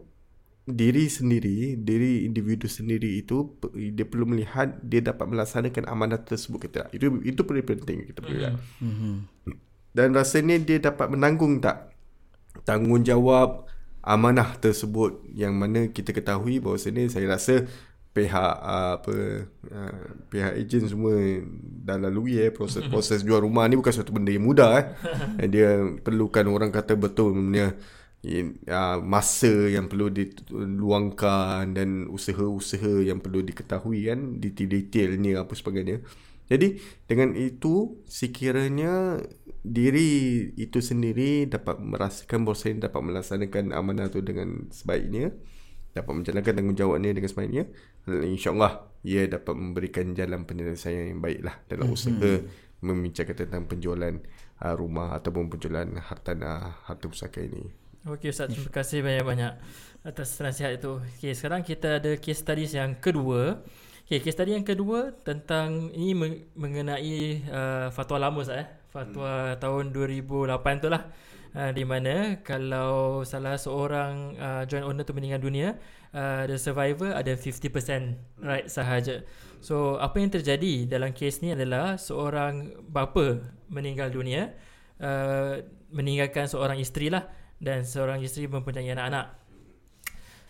diri 0.67 1.09
sendiri, 1.09 1.79
diri 1.79 2.27
individu 2.27 2.69
sendiri 2.69 3.23
itu 3.23 3.57
dia 3.95 4.05
perlu 4.05 4.29
melihat 4.29 4.77
dia 4.83 5.01
dapat 5.01 5.25
melaksanakan 5.31 5.87
amanah 5.87 6.19
tersebut 6.21 6.67
kita. 6.67 6.81
Itu 6.91 7.23
itu 7.23 7.41
perlu 7.47 7.63
penting 7.63 8.11
kita 8.11 8.19
perlu 8.19 8.37
lihat. 8.37 8.55
Mm-hmm. 8.83 9.15
Dan 9.91 10.07
rasanya 10.11 10.55
dia 10.59 10.77
dapat 10.83 11.07
menanggung 11.07 11.63
tak 11.63 11.95
tanggungjawab 12.67 13.67
amanah 14.01 14.57
tersebut 14.57 15.23
yang 15.33 15.53
mana 15.57 15.89
kita 15.89 16.11
ketahui 16.11 16.57
bahawa 16.57 16.77
sini 16.81 17.05
saya 17.07 17.29
rasa 17.29 17.69
pihak 18.11 18.55
apa 18.59 19.47
uh, 19.71 20.03
pihak 20.27 20.59
ejen 20.59 20.83
semua 20.83 21.15
dah 21.87 21.95
lalui 21.95 22.43
eh 22.43 22.51
proses 22.51 22.83
proses 22.91 23.23
jual 23.23 23.39
rumah 23.39 23.63
ni 23.71 23.79
bukan 23.79 23.95
satu 23.95 24.11
benda 24.11 24.35
yang 24.35 24.43
mudah 24.43 24.83
eh. 25.39 25.47
dia 25.53 25.79
perlukan 26.03 26.45
orang 26.51 26.75
kata 26.75 26.99
betul 26.99 27.31
punya 27.31 27.71
uh, 28.67 28.97
masa 29.01 29.71
yang 29.71 29.89
perlu 29.89 30.13
diluangkan 30.13 31.73
dan 31.73 32.11
usaha-usaha 32.11 33.01
yang 33.01 33.23
perlu 33.23 33.41
diketahui 33.41 34.11
kan 34.11 34.37
detail-detailnya 34.37 35.41
apa 35.41 35.53
sebagainya. 35.57 36.05
Jadi 36.51 36.83
dengan 37.07 37.31
itu 37.33 38.03
sekiranya 38.11 39.23
diri 39.63 40.51
itu 40.59 40.83
sendiri 40.83 41.47
dapat 41.47 41.79
merasakan 41.79 42.43
bahawa 42.43 42.57
saya 42.59 42.75
dapat 42.75 43.01
melaksanakan 43.07 43.71
amanah 43.71 44.11
itu 44.11 44.19
dengan 44.19 44.67
sebaiknya 44.67 45.31
dapat 45.91 46.13
menjalankan 46.23 46.53
tanggungjawabnya 46.55 47.11
dengan 47.11 47.29
sebaiknya 47.29 47.63
insyaAllah 48.07 48.87
ia 49.03 49.27
dapat 49.27 49.53
memberikan 49.57 50.13
jalan 50.15 50.47
penyelesaian 50.47 51.11
yang 51.11 51.19
baiklah 51.19 51.57
dalam 51.67 51.91
mm-hmm. 51.91 51.97
usaha 51.97 52.31
membincangkan 52.81 53.35
tentang 53.45 53.63
penjualan 53.69 54.15
uh, 54.61 54.73
rumah 54.73 55.13
ataupun 55.17 55.49
penjualan 55.53 55.85
hartanah 56.01 56.81
harta 56.85 57.05
pusaka 57.05 57.41
ini. 57.45 57.69
Okey 58.09 58.33
Ustaz, 58.33 58.49
terima 58.49 58.73
kasih 58.73 59.05
banyak-banyak 59.05 59.53
atas 60.01 60.33
nasihat 60.41 60.73
itu. 60.81 60.97
Okey, 61.21 61.37
sekarang 61.37 61.61
kita 61.61 62.01
ada 62.01 62.17
case 62.17 62.41
study 62.41 62.65
yang 62.65 62.97
kedua. 62.97 63.61
Okey, 64.09 64.25
case 64.25 64.33
study 64.33 64.57
yang 64.57 64.65
kedua 64.65 65.13
tentang 65.21 65.93
ini 65.93 66.41
mengenai 66.57 67.45
uh, 67.45 67.87
fatwa 67.93 68.17
lama 68.17 68.41
Ustaz 68.41 68.65
eh. 68.65 68.67
Fatwa 68.91 69.55
hmm. 69.55 69.61
tahun 69.61 69.83
2008 69.93 70.83
tu 70.83 70.89
lah. 70.89 71.05
Uh, 71.51 71.75
di 71.75 71.83
mana 71.83 72.39
kalau 72.47 73.27
salah 73.27 73.59
seorang 73.59 74.39
uh, 74.39 74.63
joint 74.63 74.87
owner 74.87 75.03
tu 75.03 75.11
meninggal 75.11 75.43
dunia, 75.43 75.75
uh, 76.15 76.47
the 76.47 76.55
survivor 76.55 77.11
ada 77.11 77.35
50% 77.35 78.39
right 78.39 78.71
sahaja. 78.71 79.27
So, 79.59 79.99
apa 79.99 80.23
yang 80.23 80.31
terjadi 80.31 80.87
dalam 80.87 81.11
kes 81.11 81.43
ni 81.43 81.51
adalah 81.51 81.99
seorang 81.99 82.79
bapa 82.87 83.43
meninggal 83.67 84.15
dunia, 84.15 84.55
uh, 85.03 85.59
meninggalkan 85.91 86.47
seorang 86.47 86.79
isteri 86.79 87.11
lah 87.11 87.27
dan 87.59 87.83
seorang 87.83 88.23
isteri 88.23 88.47
mempunyai 88.47 88.95
anak-anak. 88.95 89.35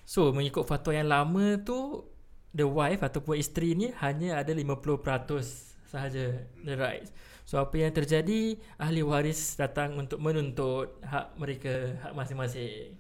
So, 0.06 0.30
mengikut 0.30 0.70
fatwa 0.70 0.94
yang 0.94 1.10
lama 1.10 1.58
tu, 1.66 2.06
the 2.54 2.70
wife 2.70 3.02
ataupun 3.02 3.42
isteri 3.42 3.74
ni 3.74 3.90
hanya 4.06 4.38
ada 4.38 4.54
50% 4.54 5.71
sahaja 5.92 6.48
the 6.64 6.80
rights. 6.80 7.12
So 7.44 7.60
apa 7.60 7.76
yang 7.76 7.92
terjadi 7.92 8.56
ahli 8.80 9.04
waris 9.04 9.60
datang 9.60 10.00
untuk 10.00 10.24
menuntut 10.24 10.96
hak 11.04 11.36
mereka 11.36 12.00
hak 12.00 12.16
masing-masing. 12.16 12.96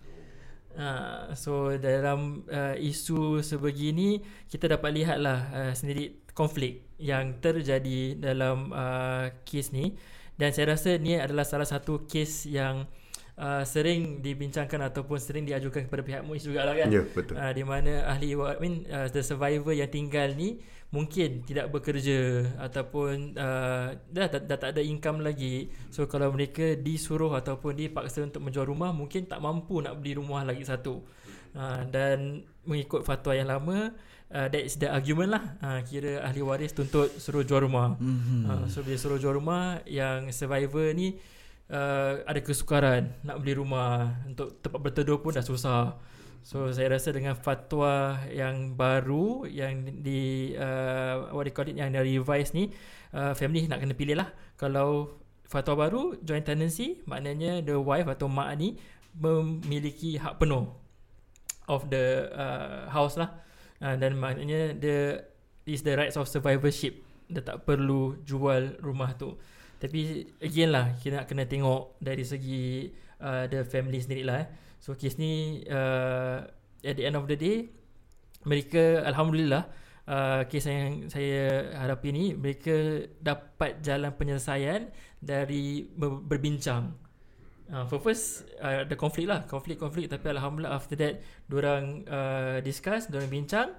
Uh, 0.71 1.31
so 1.35 1.71
dalam 1.79 2.47
uh, 2.47 2.75
isu 2.79 3.43
sebegini 3.43 4.23
kita 4.47 4.71
dapat 4.71 5.03
lihatlah 5.03 5.39
uh, 5.51 5.73
sendiri 5.75 6.23
konflik 6.31 6.87
yang 6.95 7.39
terjadi 7.43 8.15
dalam 8.15 8.71
uh, 8.71 9.35
kes 9.43 9.75
ni 9.75 9.99
dan 10.39 10.55
saya 10.55 10.71
rasa 10.75 10.95
ni 10.95 11.19
adalah 11.19 11.43
salah 11.43 11.67
satu 11.67 12.07
kes 12.07 12.47
yang 12.47 12.87
uh, 13.37 13.63
sering 13.63 14.19
dibincangkan 14.19 14.91
ataupun 14.91 15.17
sering 15.21 15.45
diajukan 15.47 15.87
kepada 15.87 16.03
pihak 16.03 16.21
MUIS 16.25 16.43
juga 16.47 16.67
lah 16.67 16.75
kan. 16.75 16.89
Ya, 16.91 17.03
betul. 17.05 17.35
Uh, 17.37 17.51
di 17.53 17.63
mana 17.63 17.91
ahli 18.09 18.35
I 18.35 18.57
mean 18.59 18.83
uh, 18.89 19.07
the 19.07 19.21
survivor 19.23 19.71
yang 19.71 19.91
tinggal 19.91 20.33
ni 20.35 20.59
mungkin 20.91 21.47
tidak 21.47 21.71
bekerja 21.71 22.51
ataupun 22.59 23.39
uh, 23.39 23.95
dah, 23.95 24.27
dah, 24.27 24.41
dah 24.43 24.57
tak 24.59 24.69
ada 24.75 24.83
income 24.83 25.23
lagi. 25.23 25.71
So 25.87 26.03
kalau 26.11 26.35
mereka 26.35 26.75
disuruh 26.75 27.31
ataupun 27.31 27.79
dipaksa 27.79 28.27
untuk 28.27 28.43
menjual 28.43 28.67
rumah 28.67 28.91
mungkin 28.91 29.23
tak 29.23 29.39
mampu 29.39 29.79
nak 29.79 29.99
beli 30.03 30.19
rumah 30.19 30.43
lagi 30.43 30.67
satu. 30.67 30.99
Uh, 31.51 31.83
dan 31.91 32.47
mengikut 32.63 33.03
fatwa 33.03 33.35
yang 33.35 33.51
lama 33.51 33.91
uh, 34.31 34.47
that 34.47 34.63
is 34.63 34.75
the 34.79 34.87
argument 34.87 35.31
lah. 35.31 35.43
Uh, 35.59 35.79
kira 35.83 36.23
ahli 36.23 36.43
waris 36.43 36.75
tuntut 36.75 37.11
suruh 37.19 37.43
jual 37.43 37.63
rumah. 37.63 37.95
Mhm. 37.99 38.39
uh, 38.47 38.65
so 38.71 38.83
bila 38.83 38.97
suruh 38.99 39.19
jual 39.19 39.35
rumah 39.35 39.83
yang 39.87 40.31
survivor 40.31 40.91
ni 40.95 41.19
uh, 41.71 42.21
ada 42.27 42.39
kesukaran 42.43 43.15
nak 43.23 43.39
beli 43.41 43.55
rumah 43.57 44.11
untuk 44.27 44.59
tempat 44.59 44.79
berteduh 44.83 45.17
pun 45.23 45.33
dah 45.33 45.41
susah. 45.41 45.97
So 46.41 46.73
saya 46.73 46.97
rasa 46.97 47.13
dengan 47.13 47.37
fatwa 47.37 48.17
yang 48.27 48.73
baru 48.73 49.45
yang 49.45 50.01
di 50.01 50.53
uh, 50.57 51.31
what 51.31 51.45
they 51.45 51.53
call 51.53 51.69
it 51.69 51.77
yang 51.77 51.93
dari 51.93 52.17
revise 52.17 52.51
ni 52.51 52.73
uh, 53.13 53.31
family 53.37 53.69
nak 53.69 53.79
kena 53.81 53.93
pilih 53.95 54.17
lah. 54.19 54.29
Kalau 54.57 55.21
fatwa 55.45 55.87
baru 55.87 56.17
joint 56.21 56.43
tenancy 56.43 56.99
maknanya 57.05 57.61
the 57.61 57.77
wife 57.77 58.09
atau 58.09 58.27
mak 58.27 58.57
ni 58.57 58.75
memiliki 59.13 60.17
hak 60.17 60.41
penuh 60.41 60.71
of 61.69 61.87
the 61.93 62.27
uh, 62.33 62.89
house 62.89 63.15
lah. 63.15 63.37
Uh, 63.81 63.97
dan 63.97 64.17
maknanya 64.17 64.73
the 64.77 65.21
is 65.69 65.85
the 65.85 65.93
rights 65.93 66.17
of 66.17 66.25
survivorship. 66.25 67.05
Dia 67.31 67.45
tak 67.45 67.63
perlu 67.69 68.17
jual 68.25 68.81
rumah 68.81 69.13
tu 69.15 69.37
tapi 69.81 70.29
again 70.37 70.69
lah 70.69 70.93
kita 71.01 71.25
nak 71.25 71.25
kena 71.25 71.49
tengok 71.49 71.97
dari 71.97 72.21
segi 72.21 72.85
uh, 73.17 73.49
the 73.49 73.65
family 73.65 73.97
sendiri 73.97 74.21
lah 74.21 74.45
eh. 74.45 74.47
So 74.77 74.93
kes 74.93 75.17
ni 75.17 75.65
uh, 75.65 76.45
at 76.85 76.93
the 76.93 77.03
end 77.09 77.17
of 77.17 77.25
the 77.25 77.33
day 77.33 77.65
mereka 78.45 79.01
alhamdulillah 79.09 79.65
uh, 80.05 80.45
kes 80.45 80.69
yang 80.69 81.09
saya 81.09 81.73
hadapi 81.81 82.13
ni 82.13 82.25
mereka 82.37 83.09
dapat 83.17 83.81
jalan 83.81 84.13
penyelesaian 84.13 84.93
dari 85.17 85.85
ber- 85.85 86.21
berbincang. 86.21 86.93
Uh, 87.71 87.87
for 87.87 88.03
first 88.03 88.45
uh, 88.61 88.83
ada 88.83 88.95
konflik 88.99 89.31
lah 89.31 89.47
konflik-konflik 89.47 90.11
tapi 90.11 90.27
alhamdulillah 90.29 90.75
after 90.75 90.99
that 90.99 91.23
diorang 91.47 92.03
uh, 92.03 92.59
discuss 92.59 93.07
diorang 93.07 93.31
bincang 93.31 93.71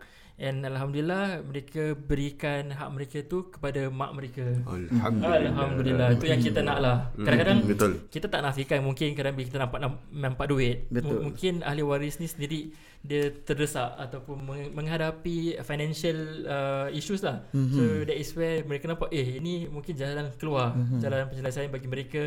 and 0.43 0.67
alhamdulillah 0.67 1.39
mereka 1.47 1.95
berikan 1.95 2.75
hak 2.75 2.89
mereka 2.91 3.23
tu 3.23 3.47
kepada 3.47 3.87
mak 3.87 4.11
mereka 4.11 4.43
Alhamdulillah. 4.67 5.55
Alhamdulillah 5.55 6.09
Itu 6.19 6.27
yang 6.27 6.43
kita 6.43 6.61
nak 6.67 6.79
lah 6.83 6.97
Kadang-kadang 7.15 7.59
betul. 7.63 7.93
Kita 8.11 8.27
tak 8.27 8.43
nafikan 8.43 8.83
Mungkin 8.83 9.15
kadang 9.15 9.39
bila 9.39 9.47
kita 9.47 9.59
nampak 9.63 9.79
Nampak 10.11 10.47
duit 10.51 10.91
Betul. 10.91 11.23
Mungkin 11.23 11.63
ahli 11.63 11.87
waris 11.87 12.19
ni 12.19 12.27
sendiri 12.27 12.75
Dia 13.07 13.31
terdesak 13.31 13.95
Ataupun 13.95 14.43
meng- 14.43 14.75
menghadapi 14.75 15.63
Financial 15.63 16.19
uh, 16.51 16.87
issues 16.91 17.23
lah 17.23 17.47
mm-hmm. 17.55 17.77
So 17.79 17.83
that 18.03 18.19
is 18.19 18.35
where 18.35 18.67
Mereka 18.67 18.91
nampak 18.91 19.15
Eh 19.15 19.39
ini 19.39 19.71
mungkin 19.71 19.95
jalan 19.95 20.35
keluar 20.35 20.75
mm-hmm. 20.75 20.99
Jalan 20.99 21.31
penyelesaian 21.31 21.71
bagi 21.71 21.87
mereka 21.87 22.23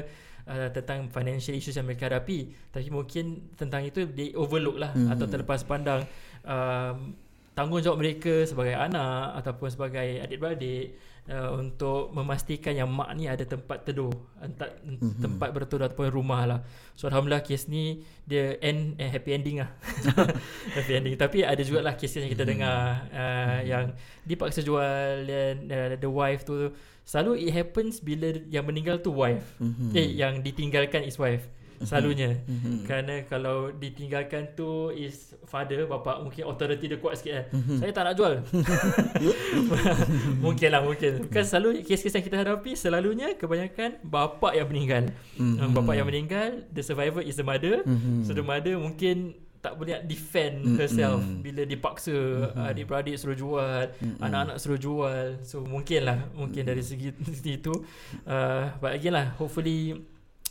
uh, 0.48 0.72
Tentang 0.72 1.12
financial 1.12 1.52
issues 1.52 1.76
yang 1.76 1.84
mereka 1.84 2.08
hadapi 2.08 2.48
Tapi 2.72 2.88
mungkin 2.88 3.52
Tentang 3.60 3.84
itu 3.84 4.08
They 4.08 4.32
overlook 4.40 4.80
lah 4.80 4.96
mm-hmm. 4.96 5.12
Atau 5.12 5.28
terlepas 5.28 5.68
pandang 5.68 6.08
um, 6.48 7.25
Tanggungjawab 7.56 7.98
mereka 7.98 8.44
Sebagai 8.44 8.76
anak 8.76 9.40
Ataupun 9.40 9.72
sebagai 9.72 10.20
adik-beradik 10.22 11.00
uh, 11.30 11.50
untuk 11.58 12.14
memastikan 12.14 12.74
yang 12.78 12.90
mak 12.90 13.10
ni 13.18 13.26
ada 13.26 13.42
tempat 13.46 13.86
teduh, 13.86 14.14
tempat, 14.38 14.70
mm-hmm. 14.82 15.22
tempat 15.22 15.50
berteduh 15.54 15.86
ataupun 15.90 16.10
rumah 16.14 16.42
lah. 16.46 16.60
So 16.94 17.10
alhamdulillah 17.10 17.46
kes 17.46 17.68
ni 17.70 18.06
dia 18.26 18.58
end 18.62 18.98
eh, 19.02 19.10
happy 19.10 19.30
ending 19.34 19.58
lah. 19.62 19.70
happy 20.78 20.92
ending. 20.94 21.16
Tapi 21.18 21.46
ada 21.46 21.62
juga 21.62 21.86
lah 21.86 21.94
kes 21.98 22.18
yang 22.18 22.30
kita 22.32 22.46
dengar 22.46 23.10
uh, 23.10 23.60
yang 23.66 23.94
dipaksa 24.26 24.62
jual 24.62 25.26
dan 25.26 25.54
uh, 25.70 25.88
the 25.98 26.10
wife 26.10 26.46
tu 26.46 26.74
selalu 27.06 27.50
it 27.50 27.54
happens 27.54 28.02
bila 28.02 28.34
yang 28.50 28.66
meninggal 28.66 29.02
tu 29.02 29.14
wife. 29.14 29.58
Mm-hmm. 29.62 29.90
Eh 29.98 30.08
yang 30.18 30.34
ditinggalkan 30.42 31.06
is 31.06 31.18
wife. 31.18 31.46
Selalunya 31.84 32.40
mm-hmm. 32.46 32.76
Kerana 32.88 33.16
kalau 33.28 33.74
ditinggalkan 33.76 34.56
tu 34.56 34.94
Is 34.96 35.36
father 35.50 35.84
Bapa 35.90 36.24
mungkin 36.24 36.48
authority 36.48 36.92
dia 36.92 37.00
kuat 37.02 37.20
sikit 37.20 37.34
eh. 37.34 37.46
mm-hmm. 37.52 37.78
Saya 37.84 37.92
tak 37.92 38.04
nak 38.08 38.16
jual 38.16 38.34
Mungkin 40.46 40.70
lah 40.72 40.82
mungkin 40.86 41.28
Kan 41.28 41.44
selalu 41.44 41.84
Kes-kes 41.84 42.16
yang 42.16 42.26
kita 42.26 42.38
hadapi 42.40 42.78
Selalunya 42.80 43.36
Kebanyakan 43.36 44.00
Bapa 44.06 44.56
yang 44.56 44.72
meninggal 44.72 45.12
mm-hmm. 45.36 45.76
Bapa 45.76 45.92
yang 45.98 46.08
meninggal 46.08 46.64
The 46.72 46.84
survivor 46.86 47.20
is 47.20 47.36
the 47.36 47.46
mother 47.46 47.84
mm-hmm. 47.84 48.24
So 48.24 48.32
the 48.32 48.46
mother 48.46 48.80
mungkin 48.80 49.46
tak 49.66 49.82
boleh 49.82 49.98
defend 50.06 50.62
mm-hmm. 50.62 50.78
herself 50.78 51.26
bila 51.42 51.66
dipaksa 51.66 52.14
mm-hmm. 52.14 52.70
adik-beradik 52.70 53.18
suruh 53.18 53.34
jual, 53.34 53.90
mm-hmm. 53.98 54.22
anak-anak 54.22 54.62
suruh 54.62 54.78
jual. 54.78 55.42
So 55.42 55.66
mungkin 55.66 56.06
lah 56.06 56.22
mungkin 56.38 56.70
dari 56.70 56.86
segi 56.86 57.10
itu 57.58 57.74
uh, 58.30 58.78
but 58.78 58.94
again 58.94 59.18
lah 59.18 59.34
hopefully 59.42 59.98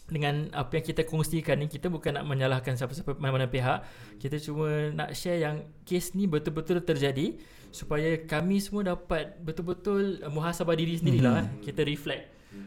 dengan 0.05 0.53
apa 0.53 0.77
yang 0.77 0.85
kita 0.85 1.03
kongsikan 1.09 1.65
ni 1.65 1.67
kita 1.73 1.89
bukan 1.89 2.21
nak 2.21 2.29
menyalahkan 2.29 2.77
siapa-siapa 2.77 3.17
mana-mana 3.17 3.49
pihak 3.49 3.81
kita 4.21 4.37
cuma 4.37 4.93
nak 4.93 5.17
share 5.17 5.41
yang 5.41 5.65
kes 5.89 6.13
ni 6.13 6.29
betul-betul 6.29 6.85
terjadi 6.85 7.41
supaya 7.73 8.21
kami 8.29 8.61
semua 8.61 8.95
dapat 8.95 9.35
betul-betul 9.41 10.21
uh, 10.21 10.29
muhasabah 10.29 10.77
diri 10.77 11.01
sendirilah 11.01 11.49
mm-hmm. 11.49 11.63
kita 11.65 11.81
reflect 11.89 12.25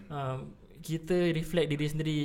uh, 0.09 0.41
kita 0.81 1.29
reflect 1.37 1.67
diri 1.69 1.85
sendiri 1.85 2.19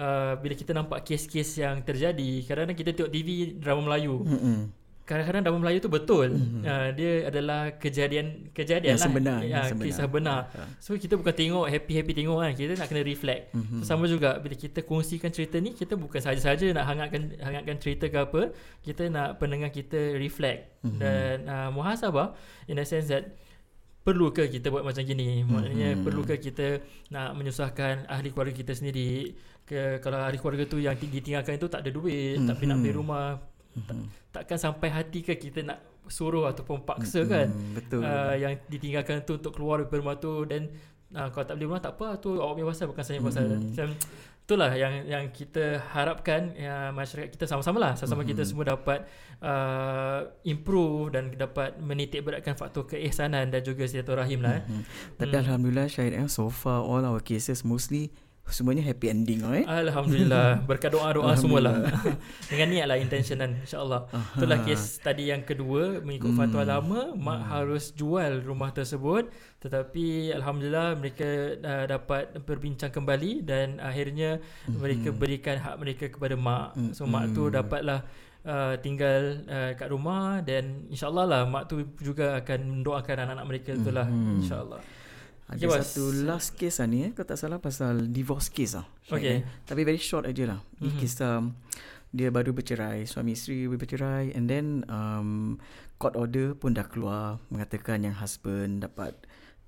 uh, 0.00 0.40
bila 0.40 0.54
kita 0.56 0.72
nampak 0.72 1.04
kes-kes 1.04 1.60
yang 1.60 1.84
terjadi 1.84 2.42
kadang-kadang 2.48 2.78
kita 2.80 2.90
tengok 2.96 3.12
TV 3.12 3.28
drama 3.60 3.92
Melayu 3.92 4.24
mm-hmm. 4.24 4.83
Kadang-kadang 5.04 5.44
drama 5.44 5.58
Melayu 5.60 5.84
tu 5.84 5.92
betul 5.92 6.32
mm-hmm. 6.32 6.62
uh, 6.64 6.88
dia 6.96 7.28
adalah 7.28 7.76
kejadian 7.76 8.48
kejadian 8.56 8.96
Yang 8.96 9.00
lah 9.04 9.08
sebenar, 9.12 9.38
ya, 9.44 9.48
yang 9.52 9.64
sebenar. 9.68 9.84
kisah 9.84 10.08
benar 10.08 10.40
Ha. 10.54 10.62
so 10.80 10.96
kita 10.96 11.14
bukan 11.20 11.34
tengok 11.36 11.66
happy-happy 11.68 12.12
tengok 12.16 12.38
kan 12.40 12.52
kita 12.56 12.72
nak 12.80 12.88
kena 12.88 13.02
reflect 13.04 13.42
mm-hmm. 13.52 13.80
so, 13.80 13.84
sama 13.84 14.04
juga 14.08 14.40
bila 14.40 14.56
kita 14.56 14.80
kongsikan 14.80 15.28
cerita 15.28 15.60
ni 15.60 15.76
kita 15.76 15.94
bukan 16.00 16.20
saja-saja 16.24 16.72
nak 16.72 16.84
hangatkan 16.88 17.36
hangatkan 17.36 17.76
cerita 17.76 18.08
ke 18.08 18.16
apa 18.16 18.42
kita 18.80 19.12
nak 19.12 19.36
pendengar 19.36 19.68
kita 19.68 20.16
reflect 20.16 20.72
mm-hmm. 20.80 20.98
dan 21.00 21.36
uh, 21.44 21.68
muhasabah 21.68 22.32
in 22.72 22.80
a 22.80 22.84
sense 22.88 23.12
that 23.12 23.36
perlu 24.04 24.32
ke 24.32 24.48
kita 24.48 24.72
buat 24.72 24.84
macam 24.84 25.04
gini 25.04 25.44
maknanya 25.44 25.96
mm-hmm. 25.96 26.04
perlu 26.04 26.22
ke 26.24 26.36
kita 26.40 26.80
nak 27.12 27.36
menyusahkan 27.36 28.08
ahli 28.08 28.32
keluarga 28.32 28.56
kita 28.56 28.72
sendiri 28.72 29.36
ke 29.68 30.00
kalau 30.00 30.20
ahli 30.20 30.36
keluarga 30.40 30.64
tu 30.64 30.80
yang 30.80 30.96
ditinggalkan 30.96 31.60
itu 31.60 31.68
tak 31.68 31.84
ada 31.84 31.92
duit 31.92 32.40
mm-hmm. 32.40 32.48
tapi 32.48 32.62
nak 32.68 32.76
beli 32.80 32.92
rumah 32.96 33.53
mm-hmm. 33.74 34.32
tak, 34.32 34.46
takkan 34.46 34.58
sampai 34.58 34.88
hati 34.90 35.20
ke 35.22 35.34
kita 35.36 35.62
nak 35.66 35.78
suruh 36.06 36.48
ataupun 36.48 36.84
paksa 36.84 37.24
mm-hmm. 37.24 37.32
kan 37.32 37.48
betul. 37.74 38.00
Uh, 38.04 38.34
yang 38.36 38.52
ditinggalkan 38.68 39.24
tu 39.24 39.40
untuk 39.40 39.56
keluar 39.56 39.84
dari 39.84 40.00
rumah 40.00 40.16
tu 40.20 40.44
dan 40.44 40.68
uh, 41.16 41.28
kalau 41.32 41.44
tak 41.44 41.54
beli 41.56 41.66
rumah 41.66 41.80
tak 41.80 41.96
apa 41.96 42.20
tu 42.20 42.36
awak 42.36 42.60
punya 42.60 42.66
pasal 42.68 42.86
bukan 42.90 43.04
saya 43.04 43.20
pasal 43.20 43.42
Mm-hmm. 43.44 43.62
macam 43.72 43.88
itulah 44.44 44.76
yang 44.76 45.08
yang 45.08 45.24
kita 45.32 45.80
harapkan 45.96 46.52
ya, 46.52 46.92
masyarakat 46.92 47.32
kita 47.32 47.48
sama-sama 47.48 47.80
lah 47.80 47.92
sama-sama 47.96 48.28
mm-hmm. 48.28 48.36
kita 48.36 48.42
semua 48.44 48.64
dapat 48.76 49.08
uh, 49.40 50.20
improve 50.44 51.16
dan 51.16 51.32
dapat 51.32 51.80
menitik 51.80 52.24
beratkan 52.24 52.52
faktor 52.52 52.84
keihsanan 52.84 53.48
dan 53.48 53.60
juga 53.64 53.88
silaturahim 53.88 54.44
lah 54.44 54.60
eh. 54.60 54.64
Hmm. 54.68 54.84
Tapi 55.16 55.36
alhamdulillah 55.48 55.88
Syahid 55.88 56.16
eh, 56.16 56.28
so 56.28 56.52
far 56.52 56.84
all 56.84 57.04
our 57.04 57.24
cases 57.24 57.64
mostly 57.64 58.12
semuanya 58.52 58.84
happy 58.84 59.08
ending 59.08 59.40
eh. 59.56 59.64
Alhamdulillah 59.64 60.60
berkat 60.68 60.92
doa-doa 60.92 61.32
semualah 61.32 61.88
dengan 62.52 62.66
niat 62.68 62.86
lah 62.86 62.98
intention 63.00 63.40
insyaallah 63.40 64.04
itulah 64.36 64.58
kes 64.62 65.00
tadi 65.00 65.32
yang 65.32 65.42
kedua 65.42 66.04
mengikut 66.04 66.36
hmm. 66.36 66.38
fatwa 66.38 66.62
lama 66.62 67.00
mak 67.16 67.40
hmm. 67.40 67.48
harus 67.48 67.84
jual 67.96 68.44
rumah 68.44 68.70
tersebut 68.76 69.32
tetapi 69.64 70.36
alhamdulillah 70.36 70.92
mereka 70.92 71.56
uh, 71.56 71.84
dapat 71.88 72.36
berbincang 72.44 72.92
kembali 72.92 73.40
dan 73.48 73.80
akhirnya 73.80 74.44
hmm. 74.68 74.76
mereka 74.76 75.08
berikan 75.16 75.56
hak 75.56 75.76
mereka 75.80 76.04
kepada 76.12 76.36
mak 76.36 76.76
so 76.92 77.08
mak 77.08 77.32
tu 77.32 77.48
dapatlah 77.48 78.04
Uh, 78.44 78.76
tinggal 78.84 79.40
uh, 79.48 79.72
kat 79.72 79.88
rumah 79.88 80.44
dan 80.44 80.84
insyaallah 80.92 81.24
lah 81.24 81.42
mak 81.48 81.64
tu 81.64 81.80
juga 81.96 82.36
akan 82.44 82.76
mendoakan 82.76 83.24
anak-anak 83.24 83.46
mereka 83.48 83.72
tu 83.72 83.88
lah 83.88 84.04
Hmm. 84.04 84.44
insyaallah 84.44 84.84
Ada 85.44 85.60
Okay, 85.60 85.80
satu 85.84 86.02
last 86.24 86.56
case 86.56 86.80
lah 86.80 86.88
ni 86.88 86.98
eh. 87.04 87.10
Kau 87.12 87.22
tak 87.22 87.36
salah 87.36 87.60
pasal 87.60 88.08
divorce 88.08 88.48
case 88.48 88.74
lah. 88.74 88.86
Okay. 89.06 89.40
eh. 89.40 89.40
Tapi 89.62 89.84
very 89.84 90.00
short 90.00 90.24
aja 90.24 90.44
lah. 90.48 90.60
Ni 90.80 90.88
Mhm. 90.88 90.96
kisah 90.96 91.38
um, 91.38 91.52
dia 92.10 92.32
baru 92.32 92.50
bercerai. 92.50 93.04
Suami 93.04 93.36
isteri 93.36 93.68
bercerai. 93.68 94.32
And 94.32 94.48
then 94.48 94.66
um, 94.86 95.60
court 95.96 96.16
order 96.16 96.56
pun 96.56 96.72
dah 96.72 96.88
keluar. 96.88 97.44
Mengatakan 97.48 98.02
yang 98.02 98.16
husband 98.16 98.80
dapat 98.80 99.12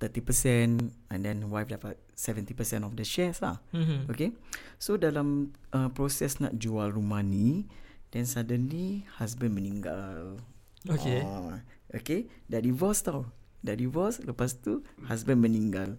30% 0.01 0.93
and 1.09 1.21
then 1.21 1.49
wife 1.49 1.69
dapat 1.69 1.97
70% 2.13 2.53
of 2.81 2.97
the 2.97 3.05
shares 3.05 3.41
lah. 3.41 3.61
Mhm. 3.73 4.09
Okay. 4.09 4.33
So 4.77 4.97
dalam 4.97 5.53
uh, 5.73 5.89
proses 5.89 6.41
nak 6.41 6.57
jual 6.57 6.89
rumah 6.89 7.21
ni 7.21 7.69
then 8.13 8.25
suddenly 8.25 9.05
husband 9.17 9.53
meninggal. 9.53 10.41
Okay. 10.89 11.21
Ah, 11.21 11.61
okay. 11.93 12.31
Dah 12.47 12.61
divorce 12.61 13.03
tau. 13.03 13.29
Dah 13.67 13.75
divorce 13.75 14.23
lepas 14.23 14.63
tu 14.63 14.87
husband 15.11 15.43
meninggal. 15.43 15.99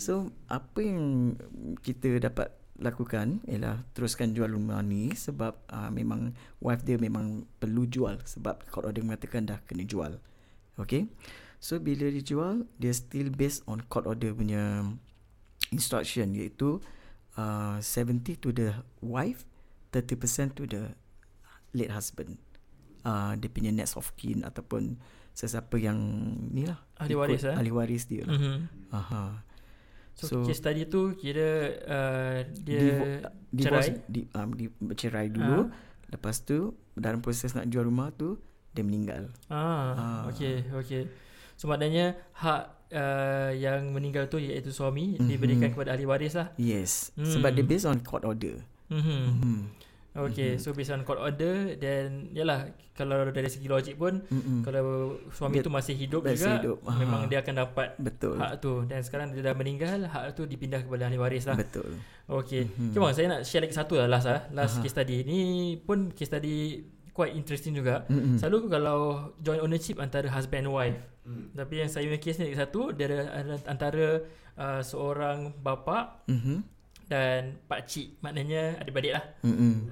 So 0.00 0.32
apa 0.48 0.80
yang 0.80 1.36
kita 1.84 2.16
dapat 2.16 2.56
lakukan 2.80 3.44
ialah 3.44 3.84
teruskan 3.92 4.32
jual 4.32 4.50
rumah 4.50 4.80
ni 4.80 5.12
sebab 5.12 5.54
uh, 5.68 5.92
memang 5.92 6.32
wife 6.64 6.82
dia 6.82 6.96
memang 6.96 7.44
perlu 7.60 7.84
jual 7.84 8.16
sebab 8.24 8.64
court 8.72 8.88
order 8.88 9.04
mengatakan 9.04 9.44
dah 9.44 9.60
kena 9.68 9.84
jual. 9.84 10.16
Okay. 10.80 11.06
So 11.62 11.78
bila 11.78 12.10
dijual 12.10 12.66
dia 12.80 12.90
still 12.90 13.30
based 13.30 13.62
on 13.70 13.86
court 13.86 14.08
order 14.08 14.34
punya 14.34 14.82
instruction 15.70 16.34
iaitu 16.34 16.82
uh, 17.38 17.78
70 17.78 18.42
to 18.42 18.50
the 18.50 18.74
wife, 18.98 19.46
30% 19.94 20.58
to 20.58 20.66
the 20.66 20.96
late 21.76 21.94
husband. 21.94 22.40
Uh, 23.02 23.34
dia 23.34 23.48
punya 23.48 23.68
next 23.68 23.94
of 23.94 24.06
kin 24.14 24.40
ataupun 24.40 24.94
sesiapa 25.30 25.74
yang 25.76 25.98
ni 26.48 26.64
lah. 26.64 26.78
Ahli 26.96 27.12
ikut 27.12 27.20
waris, 27.20 27.42
eh? 27.44 27.54
Ahli 27.54 27.70
waris 27.70 28.04
dia 28.06 28.22
lah. 28.22 28.32
Mhm. 28.32 28.56
Aha. 28.90 29.24
So, 30.12 30.24
So, 30.24 30.36
case 30.44 30.60
tadi 30.60 30.86
tu 30.86 31.14
kira 31.14 31.48
uh, 31.82 32.36
dia 32.54 32.78
Divo- 32.78 33.26
cerai. 33.58 33.88
di, 34.06 34.28
um, 34.30 34.48
di, 34.50 34.68
bercerai 34.68 35.28
dulu. 35.28 35.72
Lepas 36.08 36.42
tu 36.42 36.70
dalam 36.92 37.18
proses 37.18 37.52
nak 37.52 37.66
jual 37.66 37.82
rumah 37.82 38.12
tu 38.12 38.36
dia 38.70 38.82
meninggal. 38.82 39.32
Ah, 39.48 39.92
Ah. 39.92 40.20
okey, 40.28 40.68
okey. 40.74 41.08
So 41.56 41.64
maknanya 41.64 42.12
hak 42.34 42.62
uh, 42.90 43.50
yang 43.52 43.88
meninggal 43.90 44.26
tu 44.26 44.36
iaitu 44.36 44.68
suami 44.68 45.16
Mhm. 45.16 45.26
diberikan 45.26 45.68
kepada 45.70 45.90
ahli 45.90 46.04
waris 46.04 46.34
lah. 46.34 46.52
Yes. 46.54 47.10
Hmm. 47.14 47.24
Sebab 47.24 47.50
dia 47.50 47.64
based 47.64 47.84
on 47.84 47.98
court 47.98 48.22
order. 48.22 48.60
Mhm. 48.88 49.22
Hmm. 49.40 49.60
Okay, 50.14 50.56
so 50.56 50.70
based 50.70 50.88
on 50.88 51.00
court 51.02 51.16
order 51.16 51.72
then 51.74 52.28
yalah 52.30 52.68
kalau 52.92 53.24
dari 53.26 53.48
segi 53.48 53.64
logik 53.64 53.96
pun 53.96 54.20
Mm-mm. 54.22 54.60
kalau 54.60 54.84
suami 55.28 55.56
Dia 55.56 55.64
tu 55.64 55.72
masih 55.72 55.94
hidup 55.94 56.20
masih 56.22 56.36
juga 56.36 56.52
hidup. 56.58 56.76
memang 56.94 57.20
Ah. 57.24 57.26
dia 57.26 57.38
akan 57.40 57.54
dapat 57.58 57.88
Betul. 57.96 58.36
hak 58.36 58.52
tu 58.58 58.84
dan 58.84 59.00
sekarang 59.00 59.32
dia 59.32 59.40
dah 59.42 59.54
meninggal 59.54 60.04
hak 60.04 60.34
tu 60.34 60.44
dipindah 60.44 60.80
kepada 60.80 61.08
ahli 61.08 61.16
waris 61.16 61.44
lah. 61.44 61.56
Betul. 61.56 61.96
Okay. 62.26 62.68
Mhm. 62.68 62.92
Okay 62.92 63.00
bang, 63.00 63.14
saya 63.14 63.26
nak 63.30 63.40
share 63.42 63.62
lagi 63.62 63.72
satu 63.72 63.94
lah 63.94 64.06
last 64.06 64.26
lah. 64.26 64.44
Last 64.50 64.76
Aha. 64.76 64.82
case 64.82 64.92
study. 64.92 65.16
Ni 65.22 65.40
pun 65.78 66.10
case 66.10 66.28
study 66.28 66.84
quite 67.10 67.32
interesting 67.32 67.72
juga. 67.72 68.04
Mm-mm. 68.06 68.36
Selalu 68.36 68.68
kalau 68.68 69.00
joint 69.38 69.60
ownership 69.60 69.96
antara 69.96 70.28
husband 70.28 70.64
and 70.64 70.70
wife. 70.70 71.00
Tapi 71.54 71.74
yang 71.78 71.88
saya 71.88 72.04
punya 72.04 72.18
case 72.18 72.36
ni 72.36 72.50
lagi 72.50 72.58
satu 72.58 72.90
dia 72.90 73.08
ada 73.24 73.56
antara 73.64 74.26
uh, 74.54 74.80
seorang 74.82 75.56
bapa 75.56 76.20
Mhm. 76.26 76.81
Dan 77.12 77.60
pak 77.68 77.84
cik. 77.84 78.24
Maknanya 78.24 78.80
adik-beradik 78.80 79.12
lah. 79.12 79.24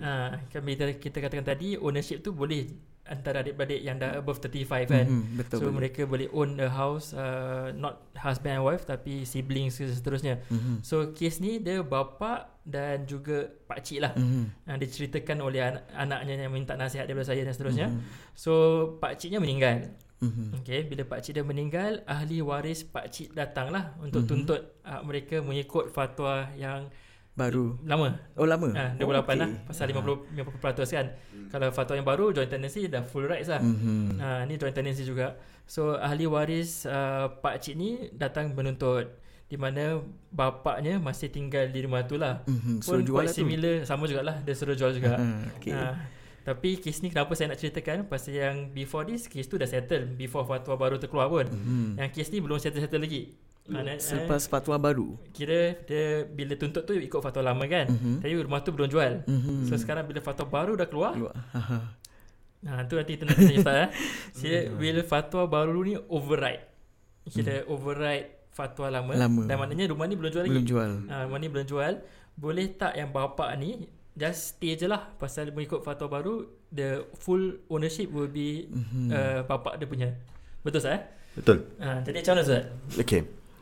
Ha, 0.00 0.12
kan 0.48 0.60
bila 0.64 0.88
kita 0.96 1.20
katakan 1.20 1.44
tadi 1.44 1.76
ownership 1.76 2.24
tu 2.24 2.32
boleh 2.32 2.64
antara 3.04 3.42
adik-beradik 3.42 3.82
yang 3.82 3.98
dah 3.98 4.22
above 4.22 4.38
35 4.38 4.86
kan. 4.86 5.04
Mhm, 5.04 5.34
Betul. 5.36 5.58
so 5.58 5.64
boleh. 5.66 5.74
mereka 5.82 6.06
boleh 6.06 6.30
own 6.30 6.62
a 6.62 6.70
house 6.70 7.10
uh, 7.10 7.74
not 7.74 8.06
husband 8.14 8.56
and 8.56 8.64
wife 8.64 8.86
tapi 8.86 9.26
siblings 9.26 9.76
seterusnya. 9.76 10.40
Mhm. 10.46 10.80
So 10.80 11.10
kes 11.10 11.42
ni 11.42 11.58
dia 11.58 11.82
bapa 11.82 12.54
dan 12.62 13.10
juga 13.10 13.50
pak 13.66 13.82
cik 13.82 13.98
lah. 13.98 14.12
Mhm. 14.14 14.44
Yang 14.64 14.78
diceritakan 14.86 15.38
oleh 15.42 15.60
anak, 15.60 15.84
anaknya 15.90 16.46
yang 16.46 16.54
minta 16.54 16.78
nasihat 16.78 17.10
daripada 17.10 17.34
saya 17.34 17.42
dan 17.42 17.50
seterusnya. 17.52 17.86
Mhm. 17.90 18.00
So 18.32 18.52
pak 19.02 19.18
ciknya 19.18 19.42
meninggal. 19.42 19.90
Mhm. 20.20 20.62
Okay, 20.62 20.84
bila 20.86 21.02
pak 21.02 21.24
cik 21.24 21.32
dia 21.34 21.42
meninggal, 21.42 22.04
ahli 22.06 22.44
waris 22.44 22.86
pak 22.86 23.10
cik 23.10 23.34
datanglah 23.34 23.96
untuk 23.98 24.22
Mhm. 24.22 24.28
tuntut 24.30 24.62
uh, 24.86 25.02
mereka 25.02 25.42
mengikut 25.42 25.90
fatwa 25.90 26.46
yang 26.54 26.86
Baru. 27.40 27.80
lama. 27.88 28.20
Oh 28.36 28.44
lama. 28.44 28.68
Ha, 28.76 28.84
28 29.00 29.00
oh, 29.00 29.24
okay. 29.24 29.36
lah 29.40 29.48
pasal 29.64 29.84
50 29.88 30.36
50% 30.36 30.96
kan. 31.00 31.06
Kalau 31.48 31.68
fatwa 31.72 31.94
yang 31.96 32.06
baru 32.06 32.24
joint 32.36 32.52
tenancy 32.52 32.84
dah 32.86 33.00
full 33.00 33.24
rights 33.24 33.48
lah. 33.48 33.64
Mhm. 33.64 34.20
Ha, 34.20 34.44
ni 34.44 34.60
joint 34.60 34.76
tenancy 34.76 35.08
juga. 35.08 35.40
So 35.64 35.96
ahli 35.96 36.28
waris 36.28 36.84
uh, 36.84 37.32
pak 37.40 37.64
cik 37.64 37.74
ni 37.80 38.12
datang 38.12 38.52
menuntut 38.52 39.08
di 39.50 39.58
mana 39.58 39.98
bapaknya 40.30 41.02
masih 41.02 41.26
tinggal 41.26 41.66
di 41.72 41.82
rumah 41.82 42.06
tu 42.06 42.20
lah. 42.20 42.44
Mhm. 42.46 42.84
Pun 42.84 43.00
So 43.00 43.02
jual 43.02 43.24
quite 43.24 43.28
lah 43.30 43.34
tu. 43.34 43.40
similar 43.42 43.74
sama 43.82 44.04
jugalah 44.06 44.36
dia 44.46 44.54
suruh 44.54 44.78
jual 44.78 44.94
juga. 44.94 45.18
Ah, 45.18 45.50
okay. 45.58 45.74
Ha, 45.74 45.98
tapi 46.40 46.78
kes 46.78 47.02
ni 47.02 47.10
kenapa 47.10 47.34
saya 47.34 47.52
nak 47.52 47.58
ceritakan 47.58 48.06
pasal 48.06 48.32
yang 48.32 48.56
before 48.70 49.04
this 49.04 49.26
kes 49.26 49.50
tu 49.50 49.58
dah 49.58 49.66
settle 49.68 50.06
before 50.14 50.46
fatwa 50.46 50.78
baru 50.78 51.02
tu 51.02 51.10
keluar 51.10 51.26
pun. 51.26 51.50
Mhm. 51.50 51.98
Yang 51.98 52.10
kes 52.14 52.28
ni 52.30 52.38
belum 52.38 52.62
settle-settle 52.62 53.02
lagi. 53.02 53.34
Mana, 53.72 53.90
eh, 53.92 53.98
Selepas 53.98 54.44
fatwa 54.44 54.76
baru. 54.76 55.14
kira 55.30 55.78
dia 55.80 56.22
bila 56.24 56.54
tuntut 56.54 56.82
tu 56.82 56.92
ikut 56.92 57.18
fatwa 57.18 57.42
lama 57.44 57.64
kan. 57.64 57.86
Mhm. 57.86 58.18
Tapi 58.18 58.34
rumah 58.36 58.60
tu 58.60 58.70
belum 58.70 58.86
jual. 58.86 59.22
Mhm. 59.24 59.64
So 59.64 59.74
sekarang 59.74 60.04
bila 60.04 60.18
fatwa 60.18 60.44
baru 60.44 60.74
dah 60.74 60.84
keluar, 60.84 61.14
Keluar. 61.14 61.34
Ha 62.60 62.84
tu 62.84 62.92
nanti 62.92 63.16
kita 63.16 63.24
nak 63.24 63.36
tanya 63.36 63.56
Ustaz 63.56 63.76
eh. 63.78 63.88
Kira 64.38 64.58
bila 64.74 65.00
fatwa 65.02 65.42
baru 65.46 65.80
ni 65.80 65.94
override. 65.96 66.64
Kira 67.24 67.64
override 67.64 68.28
fatwa 68.50 68.86
lama, 68.90 69.12
Lama. 69.14 69.46
dan 69.46 69.56
maknanya 69.56 69.88
rumah 69.88 70.04
ni 70.04 70.14
belum 70.14 70.28
jual 70.28 70.44
Belum 70.44 70.60
lagi. 70.60 70.68
jual. 70.68 70.92
Ha, 71.06 71.24
rumah 71.24 71.38
ni 71.38 71.48
belum 71.48 71.64
jual. 71.64 71.92
Boleh 72.34 72.66
tak 72.70 72.92
yang 72.94 73.08
bapak 73.08 73.48
ni 73.56 73.88
just 74.12 74.52
stay 74.52 74.74
je 74.74 74.84
lah 74.84 75.08
pasal 75.14 75.48
mengikut 75.48 75.80
fatwa 75.80 76.10
baru 76.10 76.34
the 76.68 77.06
full 77.16 77.40
ownership 77.66 78.10
will 78.10 78.28
be 78.28 78.66
Mhm. 78.66 79.08
uh, 79.08 79.40
bapak 79.46 79.80
dia 79.80 79.86
punya. 79.86 80.08
Betul 80.60 80.80
Ustaz 80.80 80.92
eh? 80.92 81.02
Betul. 81.32 81.58
Ha, 81.78 82.02
jadi 82.02 82.16
macam 82.20 82.32
mana 82.34 82.42
Ustaz? 82.42 82.62
Okay. 82.98 83.20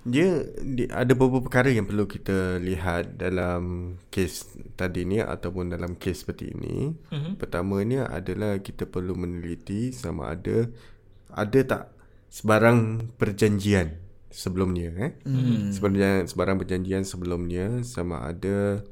Dia, 0.08 0.42
dia 0.64 0.88
ada 0.90 1.12
beberapa 1.12 1.44
perkara 1.44 1.68
yang 1.68 1.84
perlu 1.84 2.08
kita 2.08 2.56
lihat 2.58 3.20
dalam 3.20 3.94
kes 4.08 4.56
tadi 4.74 5.04
ni 5.04 5.20
ataupun 5.20 5.70
dalam 5.70 6.00
kes 6.00 6.24
seperti 6.24 6.56
ini. 6.56 6.96
Mhm. 7.12 7.36
Pertamanya 7.36 8.08
adalah 8.08 8.56
kita 8.64 8.88
perlu 8.88 9.12
meneliti 9.14 9.92
sama 9.92 10.32
ada 10.32 10.66
ada 11.28 11.60
tak 11.62 11.82
sebarang 12.32 13.12
perjanjian 13.20 14.00
sebelumnya 14.32 14.88
eh. 14.96 15.12
Mhm. 15.24 15.76
Sebenarnya 15.76 16.24
sebarang 16.24 16.56
perjanjian 16.60 17.04
sebelumnya 17.04 17.84
sama 17.84 18.24
ada 18.24 18.84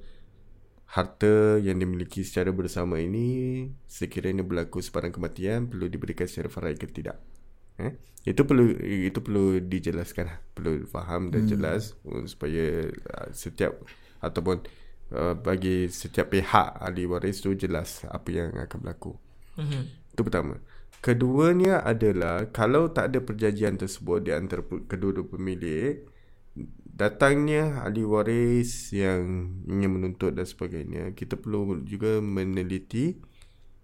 harta 0.87 1.59
yang 1.61 1.83
dimiliki 1.83 2.22
secara 2.22 2.55
bersama 2.55 3.02
ini 3.02 3.68
sekiranya 3.90 4.46
berlaku 4.46 4.79
sebarang 4.81 5.12
kematian 5.12 5.66
perlu 5.66 5.90
diberikan 5.90 6.24
secara 6.31 6.48
faraid 6.48 6.79
ke 6.79 6.88
tidak. 6.88 7.18
Eh? 7.76 7.92
Itu 8.26 8.42
perlu 8.42 8.74
itu 8.82 9.18
perlu 9.22 9.62
dijelaskan, 9.62 10.24
lah. 10.26 10.38
perlu 10.56 10.82
faham 10.90 11.30
dan 11.30 11.46
jelas 11.46 11.94
uh, 12.08 12.26
supaya 12.26 12.90
uh, 12.90 13.28
setiap 13.30 13.78
ataupun 14.18 14.66
uh, 15.14 15.38
bagi 15.38 15.86
setiap 15.86 16.34
pihak 16.34 16.82
ahli 16.82 17.06
waris 17.06 17.38
tu 17.38 17.54
jelas 17.54 18.02
apa 18.08 18.28
yang 18.34 18.50
akan 18.58 18.78
berlaku. 18.82 19.14
Mhm. 19.60 19.82
Itu 20.16 20.22
pertama. 20.26 20.58
Keduanya 21.04 21.86
adalah 21.86 22.50
kalau 22.50 22.90
tak 22.90 23.14
ada 23.14 23.22
perjanjian 23.22 23.78
tersebut 23.78 24.26
di 24.26 24.32
antara 24.34 24.64
kedua-dua 24.64 25.28
pemilik, 25.28 26.02
datangnya 26.82 27.84
ahli 27.84 28.02
waris 28.02 28.90
yang 28.90 29.54
ingin 29.68 30.00
menuntut 30.00 30.34
dan 30.34 30.48
sebagainya, 30.48 31.12
kita 31.14 31.38
perlu 31.38 31.84
juga 31.84 32.18
meneliti 32.18 33.20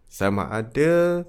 sama 0.09 0.51
ada 0.51 1.23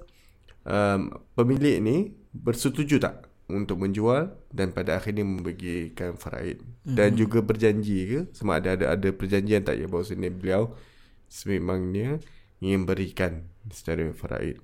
um, 0.66 1.12
pemilik 1.36 1.78
ni 1.78 2.23
bersetuju 2.34 2.98
tak 2.98 3.30
untuk 3.46 3.78
menjual 3.78 4.34
dan 4.50 4.72
pada 4.74 4.98
akhirnya 4.98 5.22
membagikan 5.22 6.16
faraid 6.16 6.64
dan 6.82 7.12
juga 7.14 7.44
berjanji 7.44 8.08
ke 8.08 8.20
sama 8.32 8.58
ada 8.58 8.74
ada 8.74 8.96
ada 8.96 9.08
perjanjian 9.12 9.62
tak 9.62 9.78
ya 9.78 9.86
bahawa 9.86 10.04
sini 10.04 10.32
beliau 10.32 10.72
sememangnya 11.28 12.18
ingin 12.64 12.88
berikan 12.88 13.44
secara 13.68 14.08
faraid. 14.16 14.60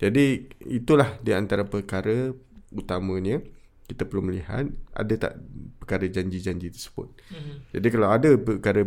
Jadi 0.00 0.50
itulah 0.66 1.20
di 1.22 1.30
antara 1.36 1.62
perkara 1.62 2.32
utamanya 2.72 3.38
kita 3.86 4.08
perlu 4.08 4.32
melihat 4.32 4.72
ada 4.96 5.14
tak 5.20 5.32
perkara 5.76 6.08
janji-janji 6.08 6.72
tersebut. 6.72 7.12
Mhm. 7.28 7.54
Jadi 7.76 7.86
kalau 7.92 8.08
ada 8.08 8.30
perkara 8.40 8.80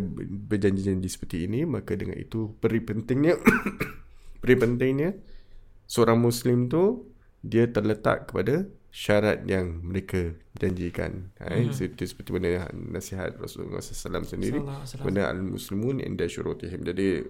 berjanji-janji 0.50 1.06
seperti 1.06 1.46
ini 1.46 1.62
maka 1.62 1.94
dengan 1.94 2.18
itu 2.18 2.50
peri 2.58 2.82
pentingnya 2.82 3.38
peri 4.42 4.54
pentingnya 4.58 5.14
seorang 5.86 6.18
muslim 6.18 6.66
tu 6.66 7.06
dia 7.46 7.70
terletak 7.70 8.30
kepada 8.30 8.66
syarat 8.90 9.44
yang 9.44 9.84
mereka 9.84 10.34
janjikan. 10.56 11.30
Hai, 11.36 11.68
Mhm. 11.68 11.74
seperti 11.76 12.04
seperti 12.08 12.30
mana 12.32 12.64
nasihat 12.72 13.36
Rasulullah 13.36 13.78
SAW 13.78 14.24
sendiri 14.24 14.58
kepada 14.88 15.30
al-muslimun 15.30 16.00
inda 16.00 16.24
syurutihim. 16.24 16.80
Jadi 16.80 17.22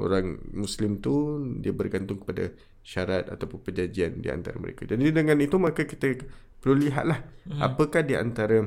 orang 0.00 0.40
muslim 0.56 0.96
tu 0.98 1.12
dia 1.60 1.76
bergantung 1.76 2.24
kepada 2.24 2.50
syarat 2.80 3.28
ataupun 3.28 3.60
perjanjian 3.60 4.16
di 4.16 4.32
antara 4.32 4.56
mereka. 4.56 4.88
Jadi 4.88 5.12
dengan 5.12 5.36
itu 5.38 5.60
maka 5.60 5.84
kita 5.84 6.24
perlu 6.56 6.88
lihatlah 6.88 7.20
Mhm. 7.52 7.60
apakah 7.60 8.00
di 8.00 8.16
antara 8.16 8.64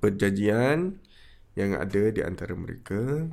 perjanjian 0.00 0.96
yang 1.54 1.76
ada 1.76 2.02
di 2.08 2.24
antara 2.24 2.56
mereka 2.56 3.28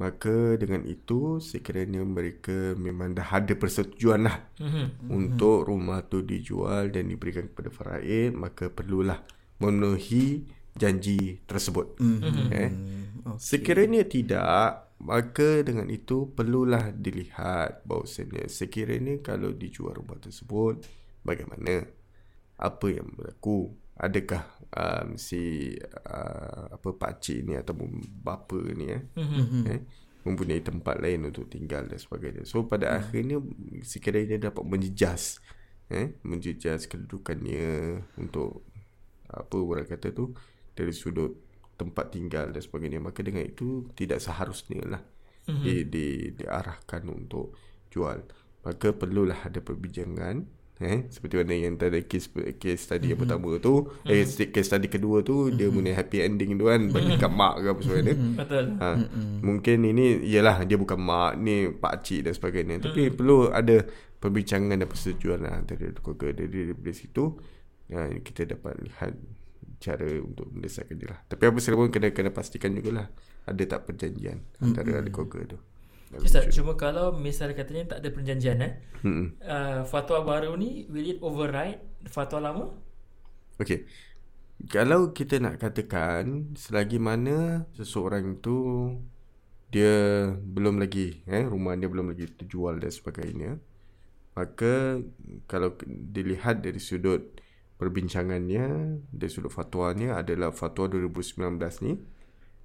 maka 0.00 0.56
dengan 0.56 0.88
itu 0.88 1.44
sekiranya 1.44 2.00
mereka 2.00 2.72
memang 2.80 3.12
dah 3.12 3.28
ada 3.28 3.52
persetujuan 3.52 4.24
lah 4.24 4.48
Mhm. 4.56 5.12
untuk 5.12 5.68
rumah 5.68 6.00
tu 6.08 6.24
dijual 6.24 6.88
dan 6.88 7.12
diberikan 7.12 7.52
kepada 7.52 7.68
faraid 7.68 8.32
maka 8.32 8.72
perlulah 8.72 9.20
memenuhi 9.60 10.48
janji 10.72 11.44
tersebut. 11.44 12.00
Mhm. 12.00 12.48
Eh? 12.48 12.70
Sekiranya 13.36 14.08
tidak, 14.08 14.88
maka 14.96 15.60
dengan 15.60 15.92
itu 15.92 16.32
perlulah 16.32 16.88
dilihat 16.96 17.84
bahawasanya 17.84 18.48
sekiranya 18.48 19.20
kalau 19.20 19.52
dijual 19.52 20.00
rumah 20.00 20.16
tersebut, 20.16 20.80
bagaimana? 21.20 21.84
Apa 22.56 22.86
yang 22.88 23.12
berlaku? 23.12 23.76
Adakah 24.00 24.42
um, 24.72 25.20
si 25.20 25.76
uh, 26.08 26.72
apa 26.72 26.88
pakcik 26.96 27.44
ni 27.44 27.52
ataupun 27.52 28.00
bapa 28.24 28.56
ni 28.72 28.88
eh, 28.88 29.02
Mhm. 29.16 29.62
eh 29.68 29.80
mempunyai 30.20 30.60
tempat 30.60 31.00
lain 31.00 31.32
untuk 31.32 31.48
tinggal 31.48 31.88
dan 31.88 31.96
sebagainya. 31.96 32.44
So 32.44 32.64
pada 32.68 32.96
akhirnya 32.96 33.40
sekiranya 33.84 34.36
dia 34.36 34.40
dapat 34.52 34.64
menjejas 34.64 35.40
eh 35.90 36.16
menjejas 36.24 36.86
kedudukannya 36.86 38.00
untuk 38.20 38.64
apa 39.26 39.56
orang 39.58 39.86
kata 39.86 40.14
tu 40.14 40.32
dari 40.74 40.94
sudut 40.94 41.34
tempat 41.74 42.12
tinggal 42.12 42.52
dan 42.52 42.62
sebagainya 42.62 43.00
maka 43.00 43.24
dengan 43.24 43.42
itu 43.42 43.88
tidak 43.96 44.20
seharusnya 44.20 44.84
lah 44.84 45.02
mm-hmm. 45.48 45.64
di, 45.64 45.74
di, 45.88 46.06
diarahkan 46.36 47.08
untuk 47.08 47.56
jual 47.88 48.20
maka 48.60 48.88
perlulah 48.92 49.48
ada 49.48 49.64
perbincangan 49.64 50.44
eh 50.80 51.04
seperti 51.12 51.44
mana 51.44 51.52
yang 51.60 51.76
tadi 51.76 52.08
case 52.08 52.32
case 52.56 52.88
tadi 52.88 53.04
mm-hmm. 53.04 53.10
yang 53.12 53.20
pertama 53.20 53.60
tu 53.60 53.84
mm-hmm. 53.84 54.40
eh 54.40 54.48
case 54.48 54.70
tadi 54.72 54.88
kedua 54.88 55.20
tu 55.20 55.52
mm-hmm. 55.52 55.56
dia 55.60 55.68
punya 55.68 55.92
happy 55.92 56.24
ending 56.24 56.56
tu 56.56 56.72
kan 56.72 56.88
bagi 56.88 57.20
kat 57.20 57.28
mak 57.28 57.60
ke 57.60 57.68
apa 57.68 57.80
sebagainya 57.84 58.14
Betul. 58.16 58.64
ha, 58.80 58.88
mungkin 59.44 59.78
ini 59.84 60.24
ialah 60.24 60.64
dia 60.64 60.80
bukan 60.80 60.96
mak 60.96 61.32
ni 61.36 61.68
pak 61.68 62.04
cik 62.04 62.20
dan 62.28 62.32
sebagainya. 62.32 62.76
Tapi 62.80 63.10
perlu 63.10 63.50
ada 63.50 63.82
perbincangan 64.20 64.76
dan 64.76 64.88
persetujuan 64.88 65.38
lah 65.42 65.60
antara 65.60 65.90
keluarga 65.98 66.44
dari 66.44 66.72
dari 66.72 66.94
situ. 66.96 67.36
Ya, 67.90 68.06
kita 68.06 68.46
dapat 68.46 68.78
lihat 68.78 69.18
cara 69.82 70.06
untuk 70.22 70.46
mendesakkan 70.54 70.94
dia 70.94 71.10
lah. 71.10 71.20
Tapi 71.26 71.42
apa 71.50 71.58
sekali 71.58 71.76
pun 71.82 71.90
kena 71.90 72.08
kena 72.14 72.30
pastikan 72.30 72.70
jugalah 72.70 73.10
ada 73.48 73.62
tak 73.66 73.88
perjanjian 73.88 74.38
antara 74.62 75.02
ahli 75.02 75.10
keluarga 75.10 75.56
tu 75.56 75.58
Ustaz, 76.18 76.50
isu. 76.50 76.62
cuma 76.62 76.74
kalau 76.74 77.14
misal 77.14 77.54
katanya 77.54 77.94
tak 77.94 78.02
ada 78.02 78.10
perjanjian 78.10 78.58
eh. 78.58 78.72
Mm-mm. 79.06 79.38
Uh, 79.38 79.86
fatwa 79.86 80.26
baru 80.26 80.58
ni 80.58 80.90
will 80.90 81.06
it 81.06 81.22
override 81.22 81.78
fatwa 82.10 82.50
lama? 82.50 82.64
Okey. 83.62 83.86
Kalau 84.66 85.14
kita 85.14 85.40
nak 85.40 85.62
katakan 85.62 86.52
selagi 86.58 86.98
mana 86.98 87.64
seseorang 87.78 88.36
itu 88.36 88.58
dia 89.70 90.26
belum 90.34 90.82
lagi 90.82 91.22
eh 91.30 91.46
rumah 91.46 91.78
dia 91.78 91.86
belum 91.86 92.10
lagi 92.10 92.26
terjual 92.26 92.82
dan 92.82 92.90
sebagainya 92.90 93.50
maka 94.34 94.98
kalau 95.46 95.78
dilihat 95.86 96.58
dari 96.58 96.82
sudut 96.82 97.38
perbincangannya 97.78 98.98
dari 99.14 99.30
sudut 99.30 99.54
fatwanya 99.54 100.18
adalah 100.18 100.50
fatwa 100.50 100.90
2019 100.90 101.86
ni 101.86 101.94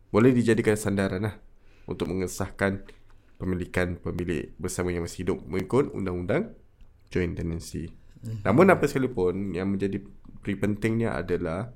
boleh 0.09 0.33
dijadikan 0.33 0.73
sandaran 0.73 1.29
lah 1.29 1.37
untuk 1.85 2.09
mengesahkan 2.09 2.81
pemilikan 3.35 3.99
pemilik 3.99 4.55
bersama 4.55 4.91
yang 4.91 5.03
masih 5.03 5.27
hidup 5.27 5.43
mengikut 5.45 5.91
undang-undang 5.91 6.55
joint 7.11 7.35
tenancy. 7.35 7.91
Namun 8.41 8.73
apa 8.73 8.89
sekalipun 8.89 9.53
yang 9.53 9.69
menjadi 9.69 10.01
pentingnya 10.41 11.13
adalah 11.13 11.73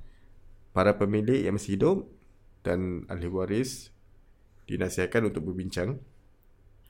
para 0.74 0.98
pemilik 0.98 1.46
yang 1.46 1.58
masih 1.58 1.78
hidup 1.78 2.10
dan 2.66 3.06
ahli 3.10 3.30
waris 3.30 3.94
dinasihatkan 4.70 5.30
untuk 5.30 5.50
berbincang 5.50 5.98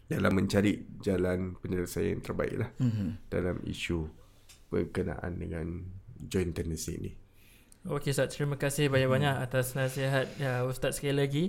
dalam 0.09 0.33
mencari 0.33 0.83
jalan 0.99 1.55
penyelesaian 1.61 2.17
yang 2.17 2.23
terbaik 2.25 2.55
lah 2.57 2.69
mm-hmm. 2.81 3.09
dalam 3.29 3.61
isu 3.63 4.09
berkenaan 4.67 5.37
dengan 5.37 5.67
joint 6.17 6.51
tenancy 6.51 6.97
ni. 6.97 7.11
Okey 7.87 8.11
Ustaz, 8.11 8.35
terima 8.35 8.59
kasih 8.59 8.91
banyak-banyak 8.91 9.39
atas 9.39 9.71
nasihat 9.71 10.27
ya, 10.35 10.67
Ustaz 10.67 10.99
sekali 10.99 11.15
lagi. 11.15 11.43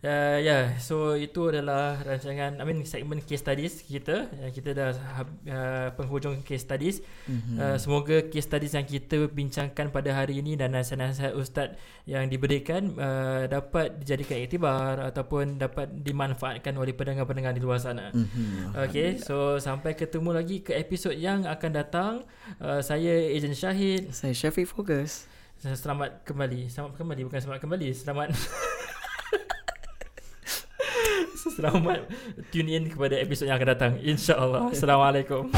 Uh, 0.00 0.40
ya, 0.40 0.42
yeah, 0.42 0.62
so 0.80 1.14
itu 1.14 1.52
adalah 1.52 2.00
rancangan, 2.00 2.58
I 2.58 2.64
mean 2.64 2.82
segmen 2.88 3.20
case 3.20 3.44
studies 3.44 3.84
kita. 3.84 4.24
Uh, 4.40 4.50
kita 4.50 4.72
dah 4.72 4.96
uh, 4.96 5.88
penghujung 5.94 6.40
case 6.42 6.64
studies. 6.64 7.04
Mm-hmm. 7.28 7.56
Uh, 7.60 7.76
semoga 7.76 8.24
case 8.24 8.48
studies 8.48 8.72
yang 8.72 8.88
kita 8.88 9.28
bincangkan 9.28 9.92
pada 9.92 10.16
hari 10.16 10.40
ini 10.40 10.56
dan 10.56 10.72
nasihat-nasihat 10.72 11.36
Ustaz 11.36 11.76
yang 12.08 12.24
diberikan 12.32 12.96
uh, 12.96 13.44
dapat 13.44 14.00
dijadikan 14.00 14.42
iktibar 14.48 14.96
ataupun 15.12 15.60
dapat 15.60 15.92
dimanfaatkan 15.92 16.72
oleh 16.72 16.96
pendengar-pendengar 16.96 17.52
di 17.52 17.60
luar 17.60 17.84
sana. 17.84 18.16
Mhm. 18.16 18.80
Okey, 18.80 19.20
so 19.20 19.60
sampai 19.60 19.92
ketemu 19.92 20.40
lagi 20.40 20.64
ke 20.64 20.72
episod 20.72 21.12
yang 21.12 21.44
akan 21.44 21.70
datang. 21.76 22.12
Uh, 22.58 22.80
saya 22.80 23.28
Ejen 23.28 23.52
Syahid. 23.52 24.08
Saya 24.16 24.32
Syafiq 24.32 24.72
Fokus. 24.72 25.35
Selamat 25.56 26.20
kembali. 26.22 26.68
Selamat 26.68 27.00
kembali 27.00 27.20
Bukan 27.24 27.40
selamat 27.40 27.60
kembali 27.64 27.88
Selamat 27.96 28.28
Selamat 31.56 32.04
Tune 32.52 32.68
in 32.68 32.92
kepada 32.92 33.16
episod 33.16 33.48
yang 33.48 33.56
akan 33.56 33.68
datang. 33.72 33.92
InsyaAllah. 33.96 34.68
Assalamualaikum 34.76 35.48